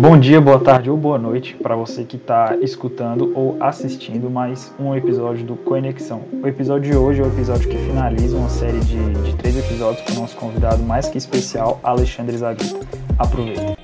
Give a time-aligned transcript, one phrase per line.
[0.00, 4.72] Bom dia, boa tarde ou boa noite para você que está escutando ou assistindo mais
[4.80, 6.22] um episódio do Conexão.
[6.42, 10.02] O episódio de hoje é o episódio que finaliza uma série de, de três episódios
[10.06, 12.80] com o nosso convidado mais que especial, Alexandre Zagueta.
[13.18, 13.76] Aproveita.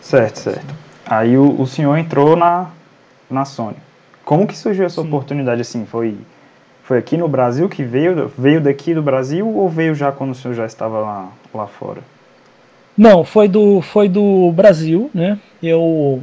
[0.00, 0.74] Certo, certo.
[1.06, 2.70] Aí o, o senhor entrou na,
[3.30, 3.76] na Sony.
[4.24, 5.06] Como que surgiu essa Sim.
[5.06, 5.86] oportunidade assim?
[5.86, 6.18] Foi
[6.82, 8.32] foi aqui no Brasil que veio?
[8.36, 12.00] Veio daqui do Brasil ou veio já quando o senhor já estava lá, lá fora?
[13.00, 15.38] Não, foi do, foi do Brasil, né?
[15.62, 16.22] Eu,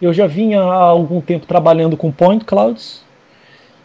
[0.00, 3.02] eu já vinha há algum tempo trabalhando com Point Clouds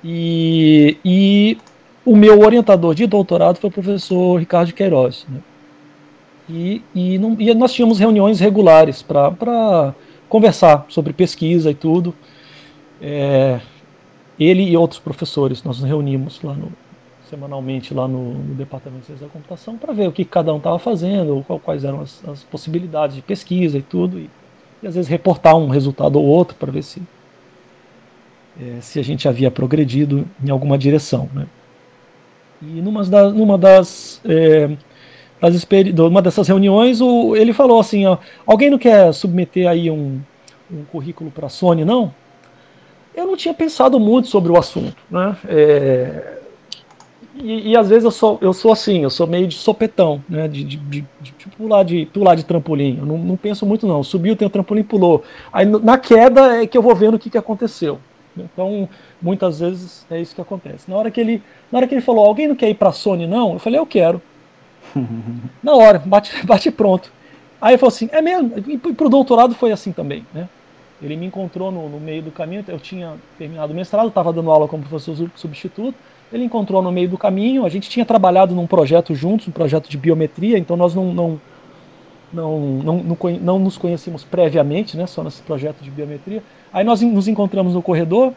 [0.03, 1.57] e, e
[2.05, 5.25] o meu orientador de doutorado foi o professor Ricardo Queiroz.
[5.27, 5.39] Né?
[6.47, 9.95] E, e, não, e nós tínhamos reuniões regulares para
[10.29, 12.13] conversar sobre pesquisa e tudo.
[13.01, 13.59] É,
[14.39, 16.71] ele e outros professores, nós nos reunimos lá no,
[17.29, 20.57] semanalmente lá no, no Departamento de Ciência da Computação para ver o que cada um
[20.57, 24.29] estava fazendo, quais eram as, as, possibilidades de pesquisa e tudo, e,
[24.81, 27.01] e, às vezes reportar um resultado ou outro para ver se,
[28.59, 31.29] é, se a gente havia progredido em alguma direção.
[31.33, 31.45] Né?
[32.61, 34.21] E numa, da, numa das.
[34.25, 34.69] É,
[35.39, 35.65] das
[35.99, 40.19] uma dessas reuniões, o, ele falou assim: ó, alguém não quer submeter aí um,
[40.69, 42.13] um currículo para a Sony, não?
[43.19, 45.35] eu não tinha pensado muito sobre o assunto, né?
[45.47, 46.38] É,
[47.41, 50.47] e, e, às vezes eu sou, eu sou assim, eu sou meio de sopetão, né?
[50.47, 52.97] De, de, de, de pular, de pular de trampolim.
[52.99, 54.03] Eu não, não penso muito, não.
[54.03, 55.23] Subiu, tem o trampolim, pulou.
[55.51, 57.99] Aí na queda é que eu vou vendo o que, que aconteceu.
[58.37, 58.87] Então,
[59.21, 60.89] muitas vezes é isso que acontece.
[60.89, 62.93] Na hora que ele, na hora que ele falou, alguém não quer ir para a
[62.93, 63.53] Sony, não?
[63.53, 64.21] Eu falei, eu quero.
[65.63, 67.11] na hora, bate, bate pronto.
[67.61, 68.53] Aí ele falou assim, é mesmo?
[68.67, 70.47] E para o doutorado foi assim também, né?
[71.01, 74.51] Ele me encontrou no, no, meio do caminho, eu tinha terminado o mestrado, estava dando
[74.51, 75.95] aula como professor substituto.
[76.31, 79.89] Ele encontrou no meio do caminho, a gente tinha trabalhado num projeto juntos, um projeto
[79.89, 81.41] de biometria, então nós não, não,
[82.31, 86.43] não, não, não, nos conhecíamos previamente, né, só nesse projeto de biometria.
[86.71, 88.33] Aí nós nos encontramos no corredor,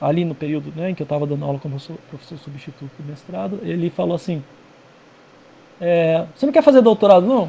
[0.00, 1.76] ali no período né, em que eu estava dando aula como
[2.10, 3.60] professor substituto do mestrado.
[3.62, 4.42] Ele falou assim:
[5.80, 7.44] é, Você não quer fazer doutorado, não?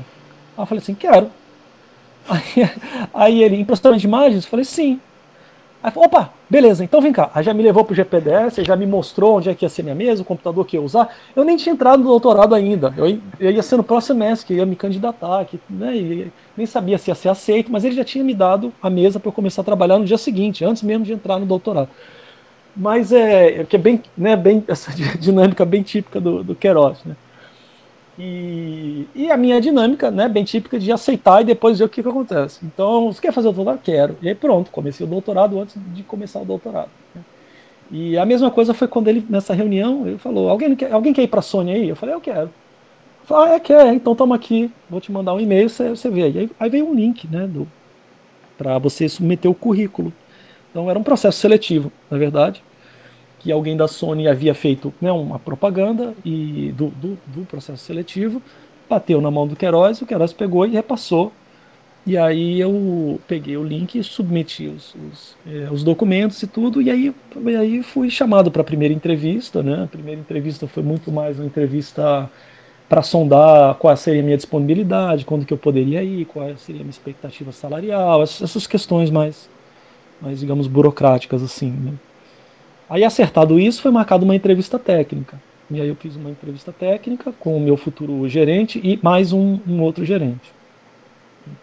[0.55, 1.31] Aí eu falei assim: Quero.
[2.29, 2.69] Aí,
[3.13, 4.45] aí ele, impressora de imagens?
[4.45, 4.97] Eu falei, sim.
[5.83, 7.29] Aí falou, opa, beleza, então vem cá.
[7.33, 9.94] Aí já me levou pro GPDS, já me mostrou onde é que ia ser minha
[9.94, 11.13] mesa, o computador que ia usar.
[11.35, 12.94] Eu nem tinha entrado no doutorado ainda.
[12.95, 13.19] Eu,
[13.51, 17.16] ia ser no próximo semestre, que ia me candidatar, que, né, nem sabia se ia
[17.16, 19.99] ser aceito, mas ele já tinha me dado a mesa para eu começar a trabalhar
[19.99, 21.89] no dia seguinte, antes mesmo de entrar no doutorado.
[22.75, 24.89] Mas é, é que é bem, né, bem essa
[25.19, 27.16] dinâmica bem típica do, do Queiroz, né?
[28.18, 32.03] E, e, a minha dinâmica, né, bem típica de aceitar e depois ver o que,
[32.03, 32.59] que acontece.
[32.63, 33.81] Então, você quer fazer o doutorado?
[33.81, 34.18] Quero.
[34.22, 36.90] E aí pronto, comecei o doutorado antes de começar o doutorado.
[37.91, 41.23] E a mesma coisa foi quando ele, nessa reunião, ele falou, alguém quer, alguém quer
[41.23, 41.90] ir para a Sony aí?
[41.90, 42.50] Eu falei, eu quero.
[43.23, 46.23] Falei, ah, é, quer, então toma aqui, vou te mandar um e-mail, você, você vê.
[46.23, 47.50] aí, aí veio um link, né,
[48.57, 50.13] para você submeter o currículo.
[50.69, 52.63] Então era um processo seletivo, na verdade
[53.43, 58.41] que alguém da Sony havia feito né, uma propaganda e do, do, do, processo seletivo,
[58.89, 61.31] bateu na mão do Queiroz, o Queiroz pegou e repassou.
[62.05, 66.81] E aí eu peguei o link e submeti os, os, é, os documentos e tudo,
[66.81, 67.13] e aí,
[67.45, 69.61] e aí fui chamado para a primeira entrevista.
[69.61, 69.83] Né?
[69.83, 72.29] A primeira entrevista foi muito mais uma entrevista
[72.87, 76.83] para sondar qual seria a minha disponibilidade, quando que eu poderia ir, qual seria a
[76.83, 79.49] minha expectativa salarial, essas questões mais,
[80.21, 81.71] mais digamos, burocráticas assim.
[81.71, 81.93] Né?
[82.93, 85.41] Aí, acertado isso, foi marcada uma entrevista técnica.
[85.71, 89.57] E aí eu fiz uma entrevista técnica com o meu futuro gerente e mais um,
[89.67, 90.53] um outro gerente.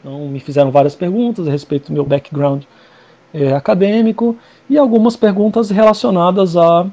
[0.00, 2.64] Então, me fizeram várias perguntas a respeito do meu background
[3.32, 4.36] é, acadêmico
[4.68, 6.84] e algumas perguntas relacionadas a,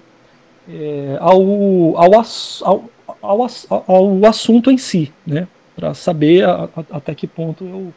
[0.70, 2.14] é, ao, ao,
[2.62, 2.90] ao,
[3.24, 3.48] ao,
[3.88, 5.48] ao, assunto em si, né?
[5.76, 7.92] para saber a, a, até que ponto eu,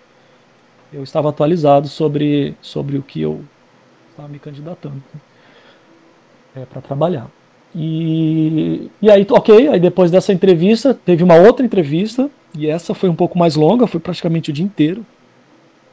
[0.91, 3.45] eu estava atualizado sobre, sobre o que eu
[4.11, 5.03] estava me candidatando
[6.55, 7.29] é, para trabalhar.
[7.75, 13.09] E, e aí, ok, aí depois dessa entrevista, teve uma outra entrevista, e essa foi
[13.09, 15.07] um pouco mais longa, foi praticamente o dia inteiro.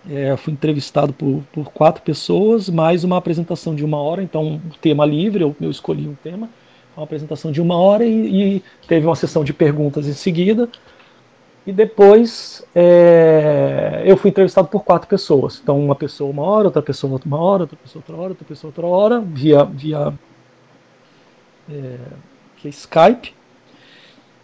[0.10, 4.60] É, fui entrevistado por, por quatro pessoas, mais uma apresentação de uma hora, então um
[4.82, 6.50] tema livre, eu, eu escolhi um tema,
[6.96, 10.70] uma apresentação de uma hora e, e, teve uma sessão de perguntas em seguida.
[11.66, 15.60] E depois é, eu fui entrevistado por quatro pessoas.
[15.62, 18.70] Então, uma pessoa uma hora, outra pessoa uma hora, outra pessoa outra hora, outra pessoa
[18.70, 20.14] outra hora, via, via
[21.70, 21.98] é,
[22.58, 23.34] que é Skype.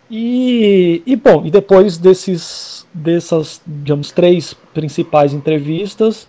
[0.09, 6.27] E, e bom, e depois desses, dessas, digamos, três principais entrevistas,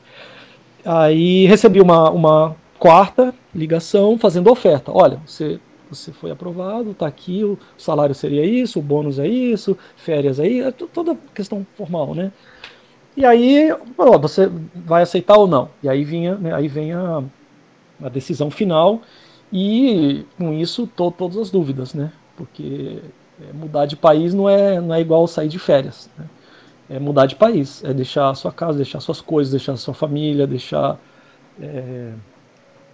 [0.85, 4.91] aí recebi uma, uma quarta ligação fazendo oferta.
[4.93, 5.61] Olha, você,
[5.91, 10.61] você foi aprovado, está aqui, o salário seria isso, o bônus é isso, férias aí,
[10.61, 12.33] é toda questão formal, né?
[13.17, 13.69] E aí,
[14.21, 15.69] você vai aceitar ou não?
[15.83, 17.23] E aí vinha, né, aí vem a,
[18.03, 19.03] a decisão final
[19.53, 22.13] e com isso to, todas as dúvidas, né?
[22.37, 23.01] Porque
[23.41, 26.11] é, mudar de país não é, não é igual sair de férias.
[26.19, 26.27] Né?
[26.91, 30.47] É mudar de país, é deixar a sua casa, deixar suas coisas, deixar sua família,
[30.47, 30.99] deixar
[31.61, 32.13] é,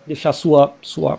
[0.06, 1.18] deixar sua sua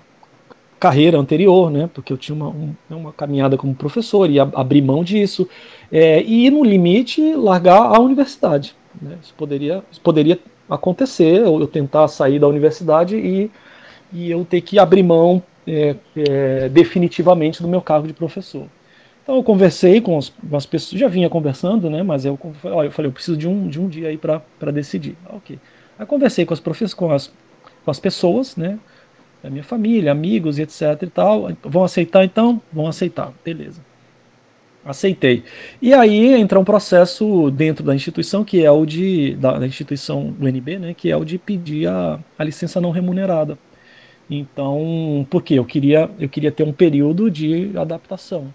[0.79, 1.89] carreira anterior, né?
[1.93, 5.47] Porque eu tinha uma, um, uma caminhada como professor e abrir mão disso
[5.91, 8.75] é, e no limite largar a universidade.
[8.99, 9.17] Né?
[9.21, 10.39] Isso poderia isso poderia
[10.69, 13.51] acontecer, eu, eu tentar sair da universidade e
[14.11, 18.67] e eu ter que abrir mão é, é, definitivamente do meu cargo de professor.
[19.23, 22.01] Então eu conversei com as, com as, pessoas, já vinha conversando, né?
[22.03, 25.15] Mas eu, olha, eu falei, eu preciso de um, de um dia aí para decidir.
[25.25, 25.59] Ah, ok.
[25.97, 26.59] Aí conversei com as,
[26.93, 27.31] com as,
[27.85, 28.79] com as pessoas, né?
[29.43, 31.51] Da minha família, amigos e etc e tal.
[31.63, 32.61] Vão aceitar então?
[32.73, 33.81] Vão aceitar, beleza.
[34.83, 35.43] Aceitei.
[35.79, 39.35] E aí entra um processo dentro da instituição, que é o de.
[39.35, 40.93] da, da instituição UNB, né?
[40.95, 43.57] Que é o de pedir a, a licença não remunerada
[44.33, 48.47] então, porque eu queria, eu queria ter um período de adaptação.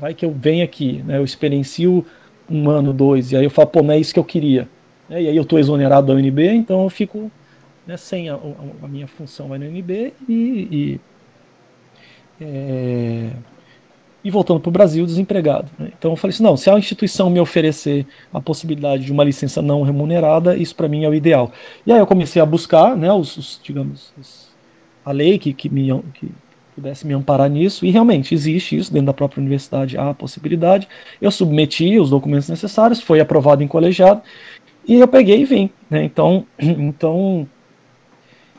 [0.00, 2.04] Vai que eu venho aqui, né, eu experiencio
[2.50, 4.68] um ano, dois, e aí eu falo, pô, não é isso que eu queria.
[5.08, 7.30] É, e aí eu estou exonerado da UNB, então eu fico
[7.86, 8.34] né, sem a,
[8.82, 11.00] a, minha função na UNB e, e,
[12.40, 13.30] é,
[14.24, 15.70] e voltando para o Brasil desempregado.
[15.78, 15.92] Né?
[15.96, 19.62] Então eu falei assim, não, se a instituição me oferecer a possibilidade de uma licença
[19.62, 21.52] não remunerada, isso para mim é o ideal.
[21.86, 24.51] E aí eu comecei a buscar, né, os, os digamos, os,
[25.04, 26.30] a lei que, que, me, que
[26.74, 30.88] pudesse me amparar nisso, e realmente existe isso dentro da própria universidade, há a possibilidade.
[31.20, 34.22] Eu submeti os documentos necessários, foi aprovado em colegiado,
[34.86, 35.70] e eu peguei e vim.
[35.88, 36.04] Né?
[36.04, 37.48] Então, então,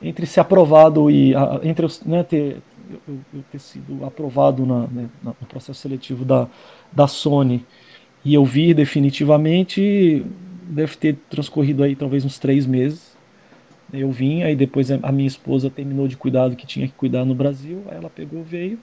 [0.01, 2.57] entre ser aprovado e entre né, ter,
[2.91, 6.47] eu, eu, ter sido aprovado na, né, no processo seletivo da,
[6.91, 7.65] da Sony
[8.23, 10.25] e eu vir definitivamente,
[10.63, 13.12] deve ter transcorrido aí talvez uns três meses.
[13.93, 17.23] Eu vim, aí depois a minha esposa terminou de cuidar do que tinha que cuidar
[17.23, 18.79] no Brasil, aí ela pegou, veio.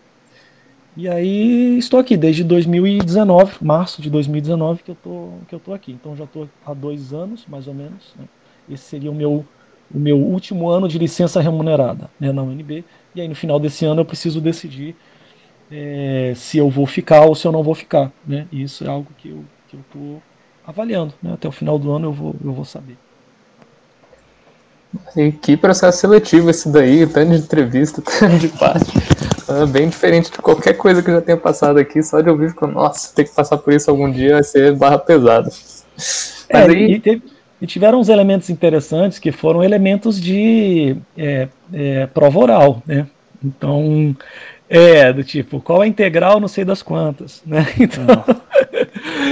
[0.96, 5.72] E aí estou aqui desde 2019, março de 2019 que eu tô, que eu tô
[5.72, 5.92] aqui.
[5.92, 8.14] Então já estou há dois anos, mais ou menos.
[8.18, 8.24] Né?
[8.68, 9.44] Esse seria o meu,
[9.92, 12.84] o meu último ano de licença remunerada né, na UNB.
[13.14, 14.96] E aí no final desse ano eu preciso decidir
[15.70, 18.12] é, se eu vou ficar ou se eu não vou ficar.
[18.26, 18.46] Né?
[18.52, 20.22] E isso é algo que eu estou
[20.66, 21.14] avaliando.
[21.22, 21.32] Né?
[21.32, 22.96] Até o final do ano eu vou, eu vou saber.
[25.16, 28.92] E que processo seletivo esse daí, tanto de entrevista, tanto de parte.
[29.48, 32.50] É bem diferente de qualquer coisa que eu já tenha passado aqui, só de ouvir
[32.50, 35.50] ficou, nossa, ter que passar por isso algum dia vai ser barra pesada.
[36.48, 36.92] É, aí...
[36.92, 37.22] e, teve,
[37.60, 43.06] e, tiveram uns elementos interessantes que foram elementos de é, é, prova oral, né?
[43.44, 44.14] Então,
[44.68, 47.66] é, do tipo, qual é a integral, não sei das quantas, né?
[47.78, 48.24] Então,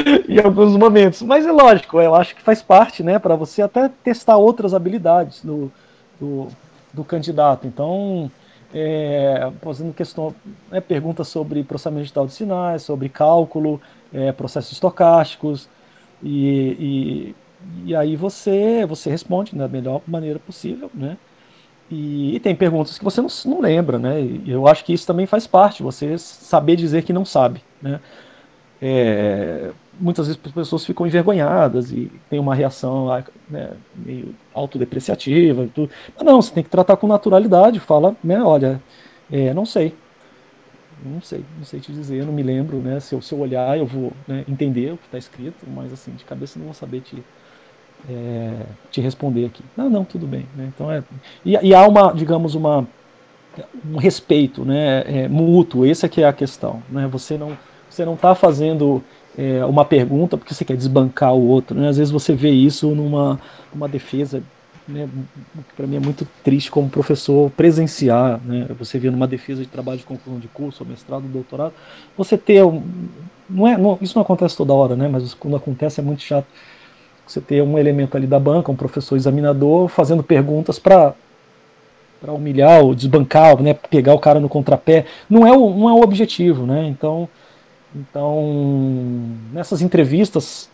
[0.28, 1.22] em alguns momentos.
[1.22, 5.44] Mas é lógico, eu acho que faz parte, né, para você até testar outras habilidades
[5.44, 5.70] do,
[6.20, 6.49] do,
[6.93, 7.66] do candidato.
[7.66, 8.31] Então,
[8.72, 10.34] é, fazendo questão,
[10.70, 10.82] né,
[11.25, 13.81] sobre processamento digital de sinais, sobre cálculo,
[14.12, 15.69] é, processos estocásticos,
[16.22, 17.34] e,
[17.84, 21.16] e, e, aí você, você responde da melhor maneira possível, né?
[21.90, 24.20] E, e, tem perguntas que você não, não lembra, né?
[24.20, 28.00] E eu acho que isso também faz parte, você saber dizer que não sabe, né?
[28.82, 33.06] É, muitas vezes as pessoas ficam envergonhadas e tem uma reação
[33.48, 35.90] né, meio autodepreciativa e tudo.
[36.17, 38.81] Mas não, você tem que tratar com naturalidade, fala, né, olha,
[39.31, 39.94] é, não sei.
[41.05, 42.98] Não sei, não sei te dizer, não me lembro, né?
[42.98, 46.10] Se eu, se eu olhar, eu vou né, entender o que está escrito, mas assim,
[46.10, 47.22] de cabeça não vou saber te,
[48.10, 49.62] é, te responder aqui.
[49.76, 50.44] Não, não, tudo bem.
[50.56, 50.72] Né?
[50.74, 51.05] Então é,
[51.44, 52.84] e, e, há uma, digamos, uma,
[53.88, 56.82] um respeito né, é, mútuo, essa é que é a questão.
[56.90, 57.06] Né?
[57.06, 57.56] Você não
[57.88, 59.02] você não está fazendo
[59.38, 61.78] é, uma pergunta porque você quer desbancar o outro.
[61.78, 61.88] Né?
[61.88, 63.38] Às vezes você vê isso numa
[63.72, 64.42] uma defesa,
[64.86, 65.08] né,
[65.76, 68.40] para mim é muito triste como professor presenciar.
[68.44, 68.66] Né?
[68.76, 71.72] Você vê numa defesa de trabalho de conclusão de curso, mestrado, doutorado,
[72.16, 72.82] você ter um,
[73.48, 75.08] não é, não, isso não acontece toda hora, né?
[75.08, 76.46] Mas quando acontece é muito chato
[77.26, 81.14] você ter um elemento ali da banca, um professor examinador, fazendo perguntas para
[82.20, 85.92] para humilhar ou desbancar, né, pegar o cara no contrapé, não é o, não é
[85.92, 86.88] o objetivo, né?
[86.88, 87.28] Então,
[87.94, 90.70] então nessas entrevistas,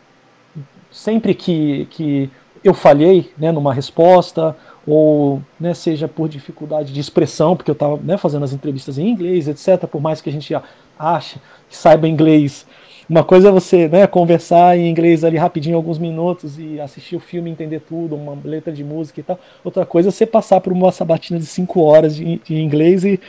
[0.90, 2.30] sempre que, que
[2.62, 4.56] eu falhei, né, numa resposta
[4.86, 9.08] ou né, seja por dificuldade de expressão, porque eu estava né, fazendo as entrevistas em
[9.08, 9.86] inglês, etc.
[9.86, 10.54] Por mais que a gente
[10.98, 12.66] ache que saiba inglês
[13.08, 17.20] uma coisa é você né, conversar em inglês ali rapidinho, alguns minutos, e assistir o
[17.20, 19.38] filme, entender tudo, uma letra de música e tal.
[19.62, 23.20] Outra coisa é você passar por uma sabatina de cinco horas de, de inglês e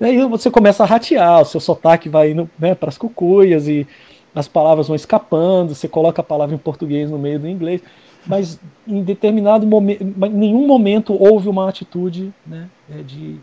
[0.00, 3.86] aí você começa a ratear, o seu sotaque vai indo né, para as cucuias e
[4.34, 7.82] as palavras vão escapando, você coloca a palavra em português no meio do inglês.
[8.26, 13.38] mas em determinado momento, em nenhum momento houve uma atitude né, é, de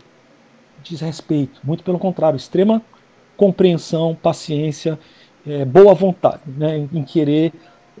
[0.82, 1.60] desrespeito.
[1.64, 2.82] Muito pelo contrário, extrema
[3.36, 4.98] compreensão, paciência,
[5.46, 7.52] é, boa vontade, né, em, em querer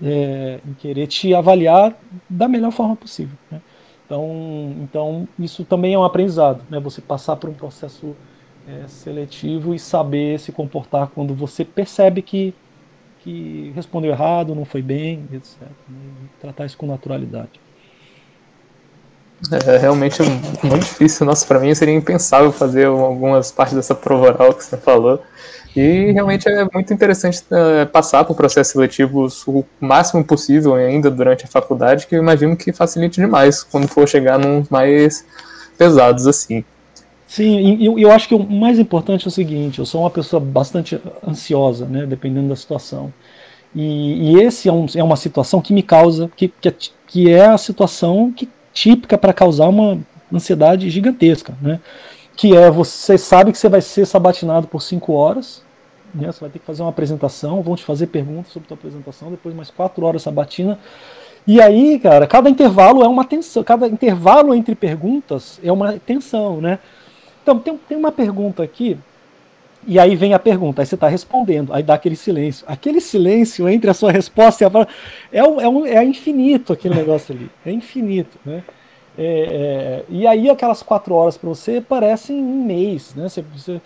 [0.02, 1.94] é, em querer te avaliar
[2.28, 3.36] da melhor forma possível.
[3.50, 3.60] Né?
[4.04, 6.78] Então, então isso também é um aprendizado, né?
[6.80, 8.14] Você passar por um processo
[8.68, 12.54] é, seletivo e saber se comportar quando você percebe que
[13.22, 15.60] que respondeu errado, não foi bem, etc.
[15.88, 15.96] Né?
[16.40, 17.60] Tratar isso com naturalidade.
[19.66, 20.22] É realmente
[20.62, 21.26] muito difícil.
[21.26, 25.22] Nossa, para mim seria impensável fazer algumas partes dessa prova oral que você falou.
[25.74, 31.44] E realmente é muito interessante uh, passar por processos seletivos o máximo possível ainda durante
[31.44, 35.24] a faculdade, que eu imagino que facilite demais quando for chegar nos mais
[35.78, 36.64] pesados assim.
[37.32, 40.10] Sim, e eu, eu acho que o mais importante é o seguinte: eu sou uma
[40.10, 43.10] pessoa bastante ansiosa, né, dependendo da situação.
[43.74, 46.74] E, e esse é, um, é, uma situação que me causa, que, que, é,
[47.06, 49.98] que é a situação que, típica para causar uma
[50.30, 51.80] ansiedade gigantesca, né?
[52.36, 55.62] que é você sabe que você vai ser sabatinado por cinco horas,
[56.14, 56.30] né?
[56.30, 59.30] Você vai ter que fazer uma apresentação, vão te fazer perguntas sobre a tua apresentação,
[59.30, 60.78] depois mais quatro horas sabatina.
[61.46, 66.60] E aí, cara, cada intervalo é uma tensão, cada intervalo entre perguntas é uma tensão,
[66.60, 66.78] né?
[67.42, 68.98] Então, tem, tem uma pergunta aqui,
[69.86, 72.64] e aí vem a pergunta, aí você está respondendo, aí dá aquele silêncio.
[72.68, 74.88] Aquele silêncio entre a sua resposta e a
[75.32, 78.62] é, um, é, um, é infinito aquele negócio ali, é infinito, né?
[79.18, 83.28] É, é, e aí aquelas quatro horas para você parecem um mês, né?
[83.28, 83.80] Você, você,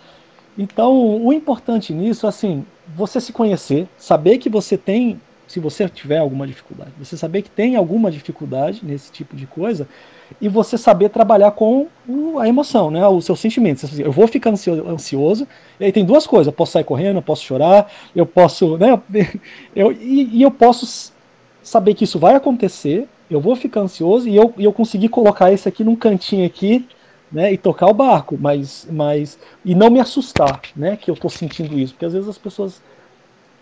[0.57, 6.19] então, o importante nisso, assim, você se conhecer, saber que você tem, se você tiver
[6.19, 9.87] alguma dificuldade, você saber que tem alguma dificuldade nesse tipo de coisa,
[10.41, 11.87] e você saber trabalhar com
[12.39, 13.07] a emoção, né?
[13.07, 13.99] Os seus sentimentos.
[13.99, 15.47] Eu vou ficar ansioso,
[15.79, 18.99] e aí tem duas coisas: eu posso sair correndo, eu posso chorar, eu posso, né?
[19.75, 21.13] Eu, e, e eu posso
[21.61, 25.51] saber que isso vai acontecer, eu vou ficar ansioso e eu, e eu conseguir colocar
[25.51, 26.87] esse aqui num cantinho aqui,
[27.31, 31.29] né, e tocar o barco, mas, mas e não me assustar, né, que eu estou
[31.29, 32.81] sentindo isso, porque às vezes as pessoas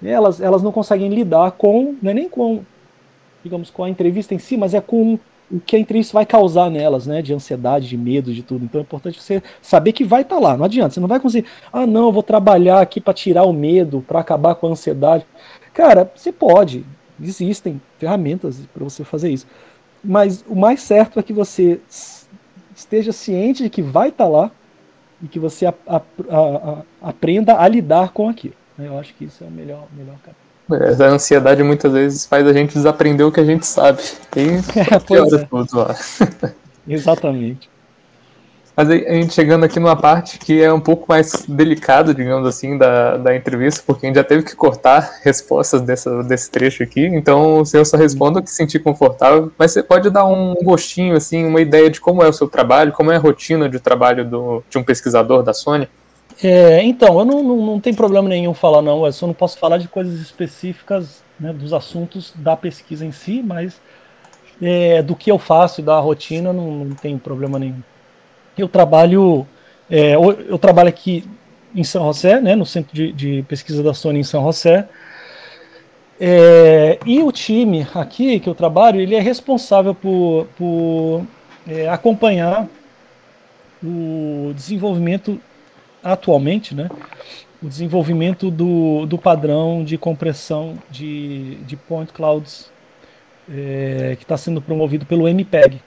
[0.03, 2.63] elas, elas não conseguem lidar com, é nem com,
[3.43, 5.17] digamos, com a entrevista em si, mas é com
[5.51, 8.65] o que a entrevista vai causar nelas, né, de ansiedade, de medo, de tudo.
[8.65, 10.57] Então é importante você saber que vai estar tá lá.
[10.57, 13.53] Não adianta, você não vai conseguir, ah, não, eu vou trabalhar aqui para tirar o
[13.53, 15.25] medo, para acabar com a ansiedade.
[15.73, 16.85] Cara, você pode,
[17.21, 19.47] existem ferramentas para você fazer isso.
[20.03, 21.79] Mas o mais certo é que você
[22.75, 24.51] esteja ciente de que vai estar tá lá
[25.21, 28.55] e que você a, a, a, aprenda a lidar com aquilo.
[28.77, 30.44] Eu acho que isso é o melhor, melhor caminho.
[30.69, 34.01] A ansiedade muitas vezes faz a gente desaprender o que a gente sabe.
[34.31, 35.95] Tem é, piora tudo lá.
[36.87, 37.69] Exatamente.
[38.75, 42.77] Mas a gente chegando aqui numa parte que é um pouco mais delicada, digamos assim,
[42.77, 47.05] da, da entrevista, porque a gente já teve que cortar respostas dessa, desse trecho aqui,
[47.05, 51.15] então o senhor só responda o que sentir confortável, mas você pode dar um gostinho,
[51.15, 54.25] assim, uma ideia de como é o seu trabalho, como é a rotina de trabalho
[54.25, 55.87] do, de um pesquisador da Sony?
[56.43, 59.57] É, então, eu não, não, não tem problema nenhum falar não, eu só não posso
[59.57, 63.79] falar de coisas específicas né, dos assuntos da pesquisa em si, mas
[64.61, 67.81] é, do que eu faço e da rotina não, não tem problema nenhum.
[68.57, 69.45] Eu trabalho,
[69.89, 71.23] é, eu trabalho aqui
[71.73, 74.87] em São José, né, no centro de, de pesquisa da Sony em São José.
[76.19, 81.23] É, e o time aqui que eu trabalho, ele é responsável por, por
[81.67, 82.67] é, acompanhar
[83.83, 85.39] o desenvolvimento
[86.05, 86.89] atualmente, né,
[87.61, 92.71] o desenvolvimento do, do padrão de compressão de, de point clouds
[93.49, 95.81] é, que está sendo promovido pelo MPEG,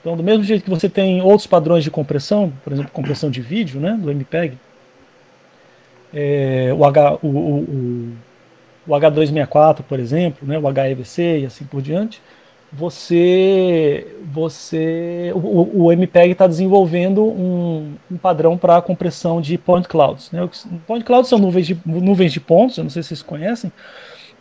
[0.00, 3.40] então, do mesmo jeito que você tem outros padrões de compressão, por exemplo, compressão de
[3.42, 4.58] vídeo, né, do MPEG,
[6.12, 8.12] é, o, H, o, o,
[8.86, 12.22] o, H264, por exemplo, né, o HEVC e assim por diante,
[12.72, 20.30] você, você, o, o MPEG está desenvolvendo um, um padrão para compressão de point clouds.
[20.30, 20.48] Né?
[20.86, 23.72] Point clouds são nuvens de, nuvens de pontos, eu não sei se vocês conhecem,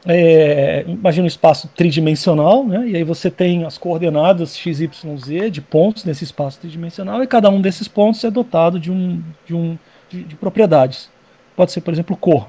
[0.05, 2.87] é, imagina um espaço tridimensional, né?
[2.87, 7.27] e aí você tem as coordenadas x, y, z de pontos nesse espaço tridimensional, e
[7.27, 11.09] cada um desses pontos é dotado de, um, de, um, de, de propriedades.
[11.55, 12.47] Pode ser, por exemplo, cor.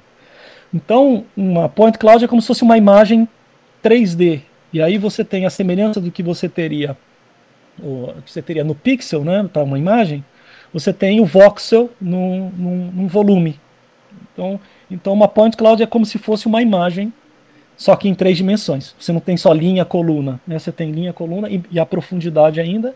[0.72, 3.26] Então, uma point cloud é como se fosse uma imagem
[3.82, 4.42] 3D,
[4.72, 6.96] e aí você tem a semelhança do que você teria,
[8.24, 10.24] que você teria no pixel, né, para uma imagem,
[10.72, 13.58] você tem o voxel num, num, num volume.
[14.32, 14.60] Então,
[14.90, 17.12] então, uma point cloud é como se fosse uma imagem
[17.80, 18.94] só que em três dimensões.
[18.98, 20.58] Você não tem só linha, coluna, né?
[20.58, 22.94] você tem linha, coluna e, e a profundidade ainda.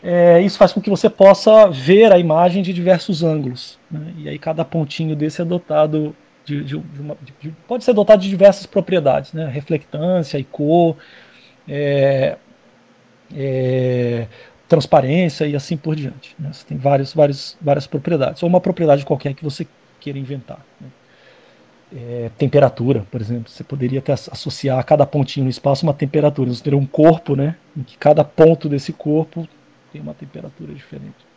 [0.00, 3.80] É, isso faz com que você possa ver a imagem de diversos ângulos.
[3.90, 4.14] Né?
[4.18, 6.14] E aí cada pontinho desse é dotado
[6.50, 9.48] de, de, uma, de, pode ser dotado de diversas propriedades, né?
[9.48, 10.96] reflectância e cor,
[11.68, 12.36] é,
[13.34, 14.26] é,
[14.68, 16.34] transparência e assim por diante.
[16.38, 16.50] Né?
[16.52, 19.66] Você tem várias, várias, várias propriedades, ou uma propriedade qualquer que você
[20.00, 20.64] queira inventar.
[20.80, 20.88] Né?
[21.92, 26.50] É, temperatura, por exemplo, você poderia até associar a cada pontinho no espaço uma temperatura.
[26.50, 29.48] Você teria um corpo, né, em que cada ponto desse corpo
[29.92, 31.29] tem uma temperatura diferente.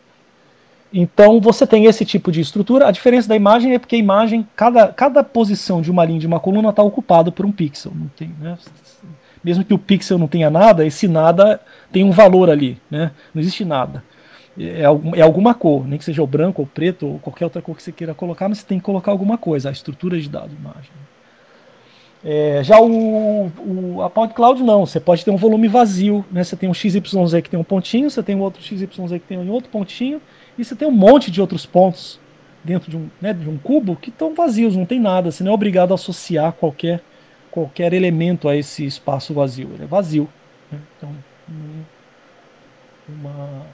[0.96, 2.86] Então você tem esse tipo de estrutura.
[2.86, 6.26] A diferença da imagem é porque a imagem, cada, cada posição de uma linha de
[6.26, 7.92] uma coluna está ocupada por um pixel.
[8.16, 8.56] Tem, né?
[9.42, 11.60] Mesmo que o pixel não tenha nada, esse nada
[11.90, 12.80] tem um valor ali.
[12.88, 13.10] Né?
[13.34, 14.04] Não existe nada.
[14.56, 14.82] É,
[15.16, 17.82] é alguma cor, nem que seja o branco ou preto ou qualquer outra cor que
[17.82, 20.92] você queira colocar, mas você tem que colocar alguma coisa, a estrutura de dado, imagem.
[22.24, 26.42] É, já o, o, a point cloud não, você pode ter um volume vazio, né?
[26.42, 27.02] Você tem um XYZ
[27.42, 30.22] que tem um pontinho, você tem um outro XYZ que tem um outro pontinho,
[30.56, 32.18] e você tem um monte de outros pontos
[32.64, 35.30] dentro de um, né, de um cubo que estão vazios, não tem nada.
[35.30, 37.02] Você não é obrigado a associar qualquer,
[37.50, 39.70] qualquer elemento a esse espaço vazio.
[39.74, 40.26] Ele é vazio.
[40.72, 40.78] Né?
[40.96, 41.14] Então,
[43.06, 43.66] uma,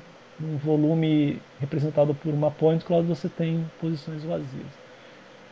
[0.42, 4.89] um volume representado por uma point cloud você tem posições vazias.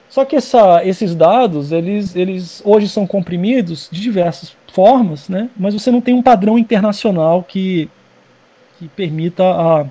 [0.09, 5.51] Só que essa, esses dados, eles, eles hoje são comprimidos de diversas formas, né?
[5.57, 7.91] mas você não tem um padrão internacional que,
[8.79, 9.87] que permita a,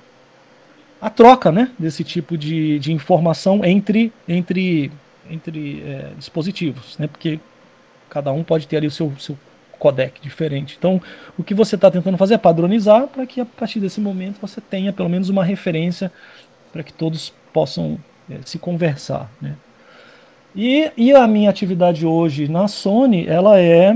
[1.01, 4.91] a troca né, desse tipo de, de informação entre, entre,
[5.29, 7.39] entre é, dispositivos, né, porque
[8.09, 9.37] cada um pode ter ali o seu, seu
[9.77, 10.75] codec diferente.
[10.77, 11.01] Então,
[11.37, 14.59] o que você está tentando fazer é padronizar para que a partir desse momento você
[14.59, 16.11] tenha pelo menos uma referência
[16.73, 19.29] para que todos possam é, se conversar.
[19.39, 19.55] Né.
[20.57, 23.95] E, e a minha atividade hoje na Sony, ela é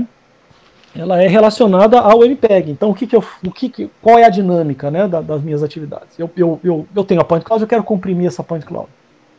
[0.94, 2.70] ela é relacionada ao MPEG.
[2.70, 5.62] Então, o que, que eu, o que, que qual é a dinâmica né, das minhas
[5.62, 6.16] atividades?
[6.16, 8.88] Eu, eu, eu, eu tenho a point cloud, eu quero comprimir essa point cloud.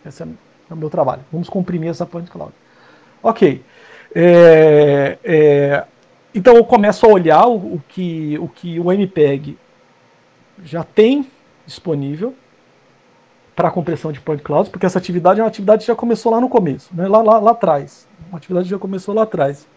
[0.06, 0.28] Esse é,
[0.70, 1.22] é o meu trabalho.
[1.32, 2.52] Vamos comprimir essa point cloud.
[3.22, 3.64] Ok.
[4.14, 5.84] É, é,
[6.36, 9.58] então, eu começo a olhar o, o, que, o que o MPEG
[10.66, 11.26] já tem
[11.66, 12.36] disponível
[13.56, 16.32] para a compressão de point clouds, porque essa atividade é uma atividade que já começou
[16.32, 18.08] lá no começo, né, lá, lá, lá atrás.
[18.30, 19.68] Uma atividade que já começou lá atrás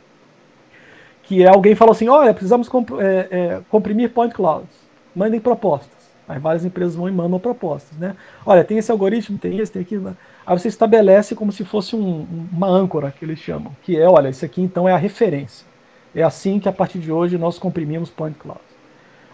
[1.26, 4.70] que é alguém falou assim, olha, precisamos comp é, é, comprimir point clouds,
[5.14, 5.96] mandem propostas.
[6.28, 8.16] Aí várias empresas vão e mandam propostas, né?
[8.44, 10.16] Olha, tem esse algoritmo, tem esse, tem aquilo.
[10.44, 14.28] Aí você estabelece como se fosse um, uma âncora, que eles chamam, que é, olha,
[14.28, 15.66] isso aqui então é a referência.
[16.14, 18.64] É assim que a partir de hoje nós comprimimos point clouds.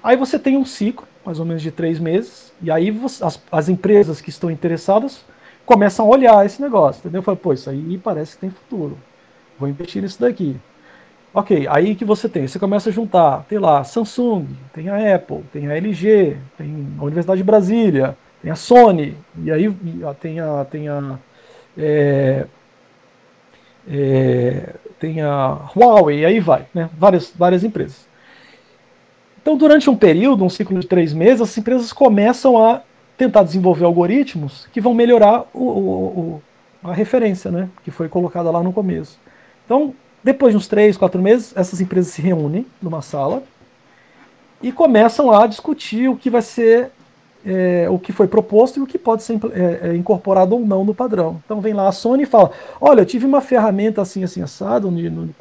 [0.03, 3.69] Aí você tem um ciclo, mais ou menos de três meses, e aí as, as,
[3.69, 5.25] empresas que estão interessadas
[5.65, 7.23] começam a olhar esse negócio, entendeu?
[7.23, 8.99] Fala, pô, isso aí parece que tem futuro.
[9.59, 10.57] Vou investir nisso daqui.
[11.35, 15.43] Ok, aí que você tem, você começa a juntar, tem lá Samsung, tem a Apple,
[15.53, 19.75] tem a LG, tem a Universidade de Brasília, tem a Sony, e aí
[20.21, 21.19] tem a, tem a,
[21.79, 22.47] é,
[23.89, 26.91] é, tem a Huawei, e aí vai, né?
[26.99, 28.07] várias, várias empresas.
[29.43, 32.81] Então, durante um período, um ciclo de três meses, as empresas começam a
[33.17, 36.43] tentar desenvolver algoritmos que vão melhorar o, o,
[36.85, 37.69] o, a referência né?
[37.85, 39.19] que foi colocada lá no começo.
[39.65, 43.43] Então, depois de uns três, quatro meses, essas empresas se reúnem numa sala
[44.63, 46.91] e começam a discutir o que vai ser
[47.45, 50.85] é, o que foi proposto e o que pode ser é, é, incorporado ou não
[50.85, 51.43] no padrão.
[51.45, 54.91] Então vem lá a Sony e fala: olha, eu tive uma ferramenta assim, assim, assado
[54.91, 55.35] no, no,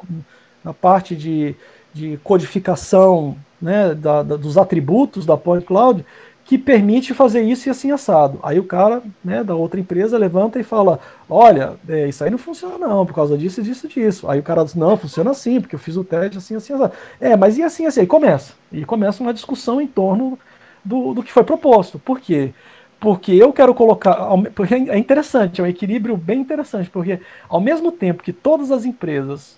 [0.64, 1.54] na parte de,
[1.92, 6.04] de codificação né, da, da, dos atributos da Point Cloud
[6.44, 8.38] que permite fazer isso e assim assado.
[8.42, 12.38] Aí o cara né, da outra empresa levanta e fala: Olha, é, isso aí não
[12.38, 14.28] funciona não, por causa disso, disso, disso.
[14.28, 16.92] Aí o cara diz: Não, funciona assim, porque eu fiz o teste assim, assim, assado.
[17.20, 18.00] É, mas e assim, assim?
[18.00, 18.54] Aí começa.
[18.72, 20.38] E começa uma discussão em torno
[20.84, 21.98] do, do que foi proposto.
[21.98, 22.52] Por quê?
[22.98, 24.28] Porque eu quero colocar.
[24.54, 28.84] Porque é interessante, é um equilíbrio bem interessante, porque ao mesmo tempo que todas as
[28.84, 29.56] empresas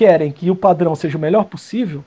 [0.00, 2.02] querem que o padrão seja o melhor possível,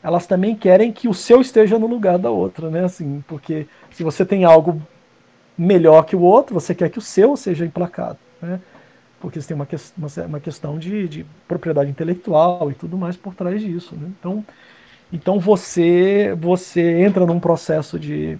[0.00, 2.84] elas também querem que o seu esteja no lugar da outra, né?
[2.84, 4.80] Assim, porque se você tem algo
[5.58, 8.60] melhor que o outro, você quer que o seu seja emplacado, né?
[9.20, 13.16] Porque você tem uma, que, uma, uma questão de, de, propriedade intelectual e tudo mais
[13.16, 14.08] por trás disso, né?
[14.20, 14.44] Então,
[15.12, 18.38] então você você entra num processo de,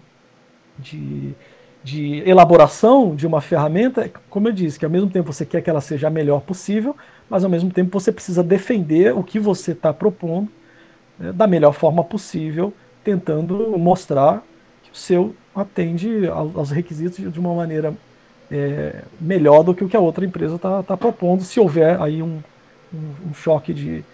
[0.79, 1.35] de,
[1.83, 5.69] de elaboração de uma ferramenta, como eu disse, que ao mesmo tempo você quer que
[5.69, 6.97] ela seja a melhor possível,
[7.29, 10.49] mas ao mesmo tempo você precisa defender o que você está propondo
[11.19, 14.45] né, da melhor forma possível, tentando mostrar
[14.85, 17.93] que o seu atende aos requisitos de uma maneira
[18.51, 22.23] é, melhor do que o que a outra empresa está tá propondo, se houver aí
[22.23, 22.41] um,
[22.95, 24.05] um, um choque de,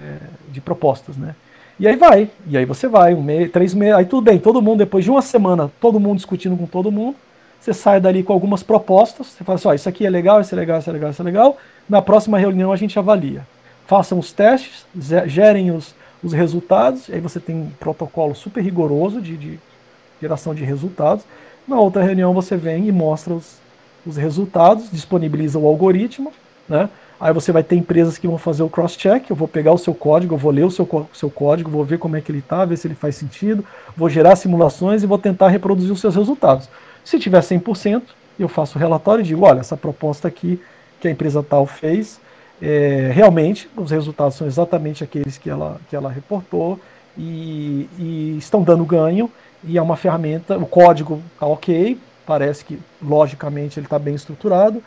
[0.00, 0.18] é,
[0.50, 1.34] de propostas, né?
[1.78, 4.62] E aí vai, e aí você vai, um mês, três meses, aí tudo bem, todo
[4.62, 7.16] mundo, depois de uma semana, todo mundo discutindo com todo mundo,
[7.60, 10.54] você sai dali com algumas propostas, você fala assim, ó, isso aqui é legal, isso
[10.54, 13.46] é legal, isso é legal, isso é legal, na próxima reunião a gente avalia.
[13.86, 14.86] Façam os testes,
[15.26, 19.58] gerem os, os resultados, aí você tem um protocolo super rigoroso de, de
[20.20, 21.24] geração de resultados.
[21.68, 23.58] Na outra reunião você vem e mostra os,
[24.06, 26.32] os resultados, disponibiliza o algoritmo,
[26.66, 26.88] né?
[27.18, 29.94] Aí você vai ter empresas que vão fazer o cross-check, eu vou pegar o seu
[29.94, 32.64] código, eu vou ler o seu, seu código, vou ver como é que ele está,
[32.64, 33.64] ver se ele faz sentido,
[33.96, 36.68] vou gerar simulações e vou tentar reproduzir os seus resultados.
[37.02, 38.02] Se tiver 100%,
[38.38, 40.60] eu faço o relatório e digo, olha, essa proposta aqui
[41.00, 42.20] que a empresa tal fez,
[42.60, 46.78] é, realmente os resultados são exatamente aqueles que ela, que ela reportou
[47.16, 49.30] e, e estão dando ganho
[49.64, 54.82] e é uma ferramenta, o código está ok, parece que logicamente ele está bem estruturado,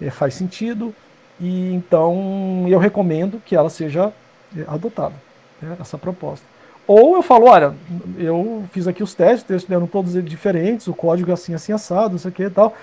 [0.00, 0.94] é, faz sentido,
[1.40, 4.12] e então eu recomendo que ela seja
[4.56, 5.14] é, adotada,
[5.60, 6.44] né, essa proposta.
[6.86, 7.74] Ou eu falo, olha,
[8.18, 12.12] eu fiz aqui os testes, testes deram todos diferentes, o código é assim, assim, assado,
[12.12, 12.74] não sei o que e tal,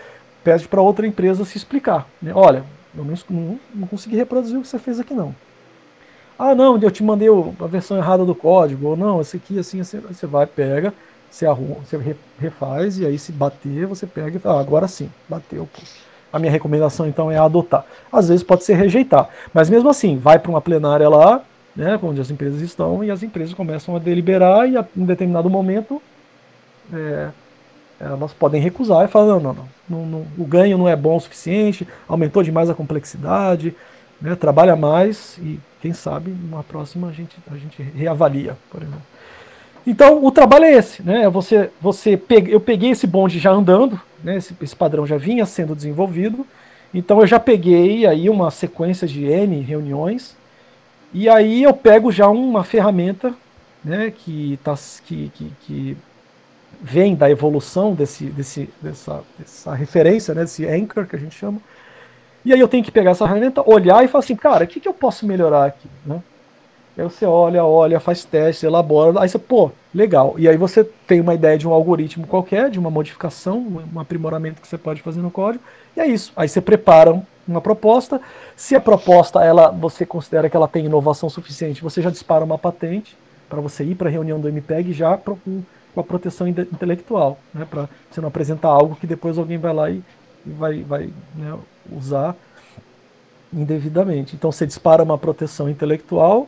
[0.44, 2.08] pede para outra empresa se explicar.
[2.22, 2.32] Né?
[2.34, 2.64] Olha,
[2.96, 5.36] eu não, não, consegui reproduzir o que você fez aqui não.
[6.38, 9.82] Ah, não, eu te mandei a versão errada do código, ou não, esse aqui, assim,
[9.82, 10.94] assim você vai, pega,
[11.30, 15.12] você, arruma, você refaz, e aí se bater, você pega e fala, ah, agora sim,
[15.28, 15.68] bateu.
[16.32, 17.86] A minha recomendação então é adotar.
[18.12, 21.42] Às vezes pode ser rejeitar, mas mesmo assim, vai para uma plenária lá,
[21.76, 25.50] né, onde as empresas estão, e as empresas começam a deliberar, e a, em determinado
[25.50, 26.02] momento
[26.94, 27.30] é,
[28.00, 29.56] elas podem recusar e falar: não, não,
[29.89, 33.76] não, não, o ganho não é bom o suficiente, aumentou demais a complexidade,
[34.22, 39.02] né, trabalha mais e quem sabe numa próxima a gente, a gente reavalia, por exemplo.
[39.88, 41.30] Então o trabalho é esse, né?
[41.30, 44.38] Você, você pegue, eu peguei esse bonde já andando, né?
[44.38, 46.46] Esse, esse, padrão já vinha sendo desenvolvido.
[46.94, 50.36] Então eu já peguei aí uma sequência de n reuniões
[51.14, 53.34] e aí eu pego já uma ferramenta,
[53.84, 54.12] né?
[54.12, 55.98] Que tá, que, que, que
[56.82, 60.42] vem da evolução desse, desse, dessa, dessa referência, né?
[60.42, 61.62] Desse anchor que a gente chama
[62.44, 64.80] e aí eu tenho que pegar essa ferramenta, olhar e falar assim, cara, o que,
[64.80, 65.88] que eu posso melhorar aqui?
[66.06, 66.22] Né?
[66.97, 70.36] Aí você olha, olha, faz testes, elabora, aí você, pô, legal.
[70.38, 74.62] E aí você tem uma ideia de um algoritmo qualquer, de uma modificação, um aprimoramento
[74.62, 75.63] que você pode fazer no código,
[75.95, 76.34] e é isso.
[76.36, 78.21] Aí você prepara uma proposta.
[78.56, 82.58] Se a proposta ela você considera que ela tem inovação suficiente, você já dispara uma
[82.58, 83.17] patente
[83.49, 85.63] para você ir para a reunião do MPEG já com,
[85.97, 90.02] a proteção intelectual, né, para você não apresentar algo que depois alguém vai lá e,
[90.45, 91.58] e vai, vai né,
[91.91, 92.36] usar
[93.52, 94.36] indevidamente.
[94.36, 96.47] Então você dispara uma proteção intelectual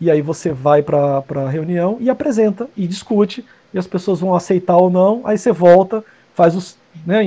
[0.00, 4.34] e aí você vai para a reunião e apresenta e discute e as pessoas vão
[4.34, 5.20] aceitar ou não.
[5.24, 6.02] Aí você volta,
[6.34, 7.22] faz os, né,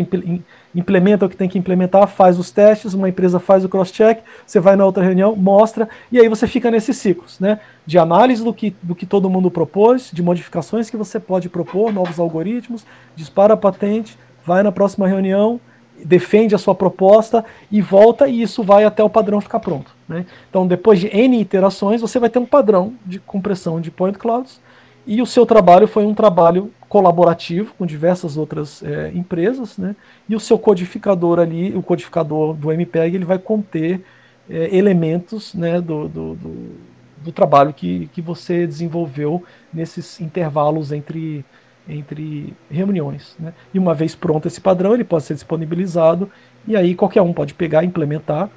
[0.73, 4.59] implementa o que tem que implementar, faz os testes, uma empresa faz o cross-check, você
[4.59, 8.53] vai na outra reunião, mostra e aí você fica nesses ciclos, né, de análise do
[8.53, 13.53] que, do que todo mundo propôs, de modificações que você pode propor, novos algoritmos, dispara
[13.53, 15.59] a patente, vai na próxima reunião
[16.03, 19.95] defende a sua proposta e volta e isso vai até o padrão ficar pronto.
[20.07, 20.25] Né?
[20.49, 24.59] Então, depois de N iterações, você vai ter um padrão de compressão de point clouds
[25.05, 29.95] e o seu trabalho foi um trabalho colaborativo com diversas outras é, empresas, né?
[30.27, 34.03] e o seu codificador ali, o codificador do MPEG, ele vai conter
[34.49, 36.71] é, elementos né, do, do, do,
[37.17, 41.45] do trabalho que, que você desenvolveu nesses intervalos entre
[41.87, 43.35] entre reuniões.
[43.39, 43.53] Né?
[43.73, 46.29] E uma vez pronto esse padrão, ele pode ser disponibilizado
[46.67, 48.49] e aí qualquer um pode pegar, implementar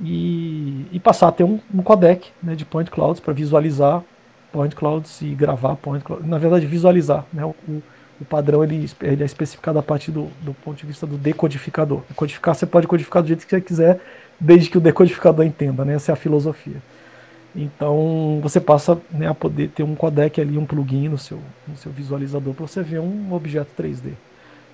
[0.00, 4.02] e, e passar a ter um, um codec né, de point clouds para visualizar
[4.52, 6.26] point clouds e gravar point clouds.
[6.26, 7.24] Na verdade, visualizar.
[7.32, 7.54] Né, o,
[8.20, 12.02] o padrão ele, ele é especificado a partir do, do ponto de vista do decodificador.
[12.14, 14.00] Codificar, você pode codificar do jeito que você quiser,
[14.38, 15.84] desde que o decodificador entenda.
[15.84, 16.80] Né, essa é a filosofia.
[17.54, 21.38] Então você passa né, a poder ter um codec ali, um plugin no seu,
[21.68, 24.12] no seu visualizador para você ver um objeto 3D.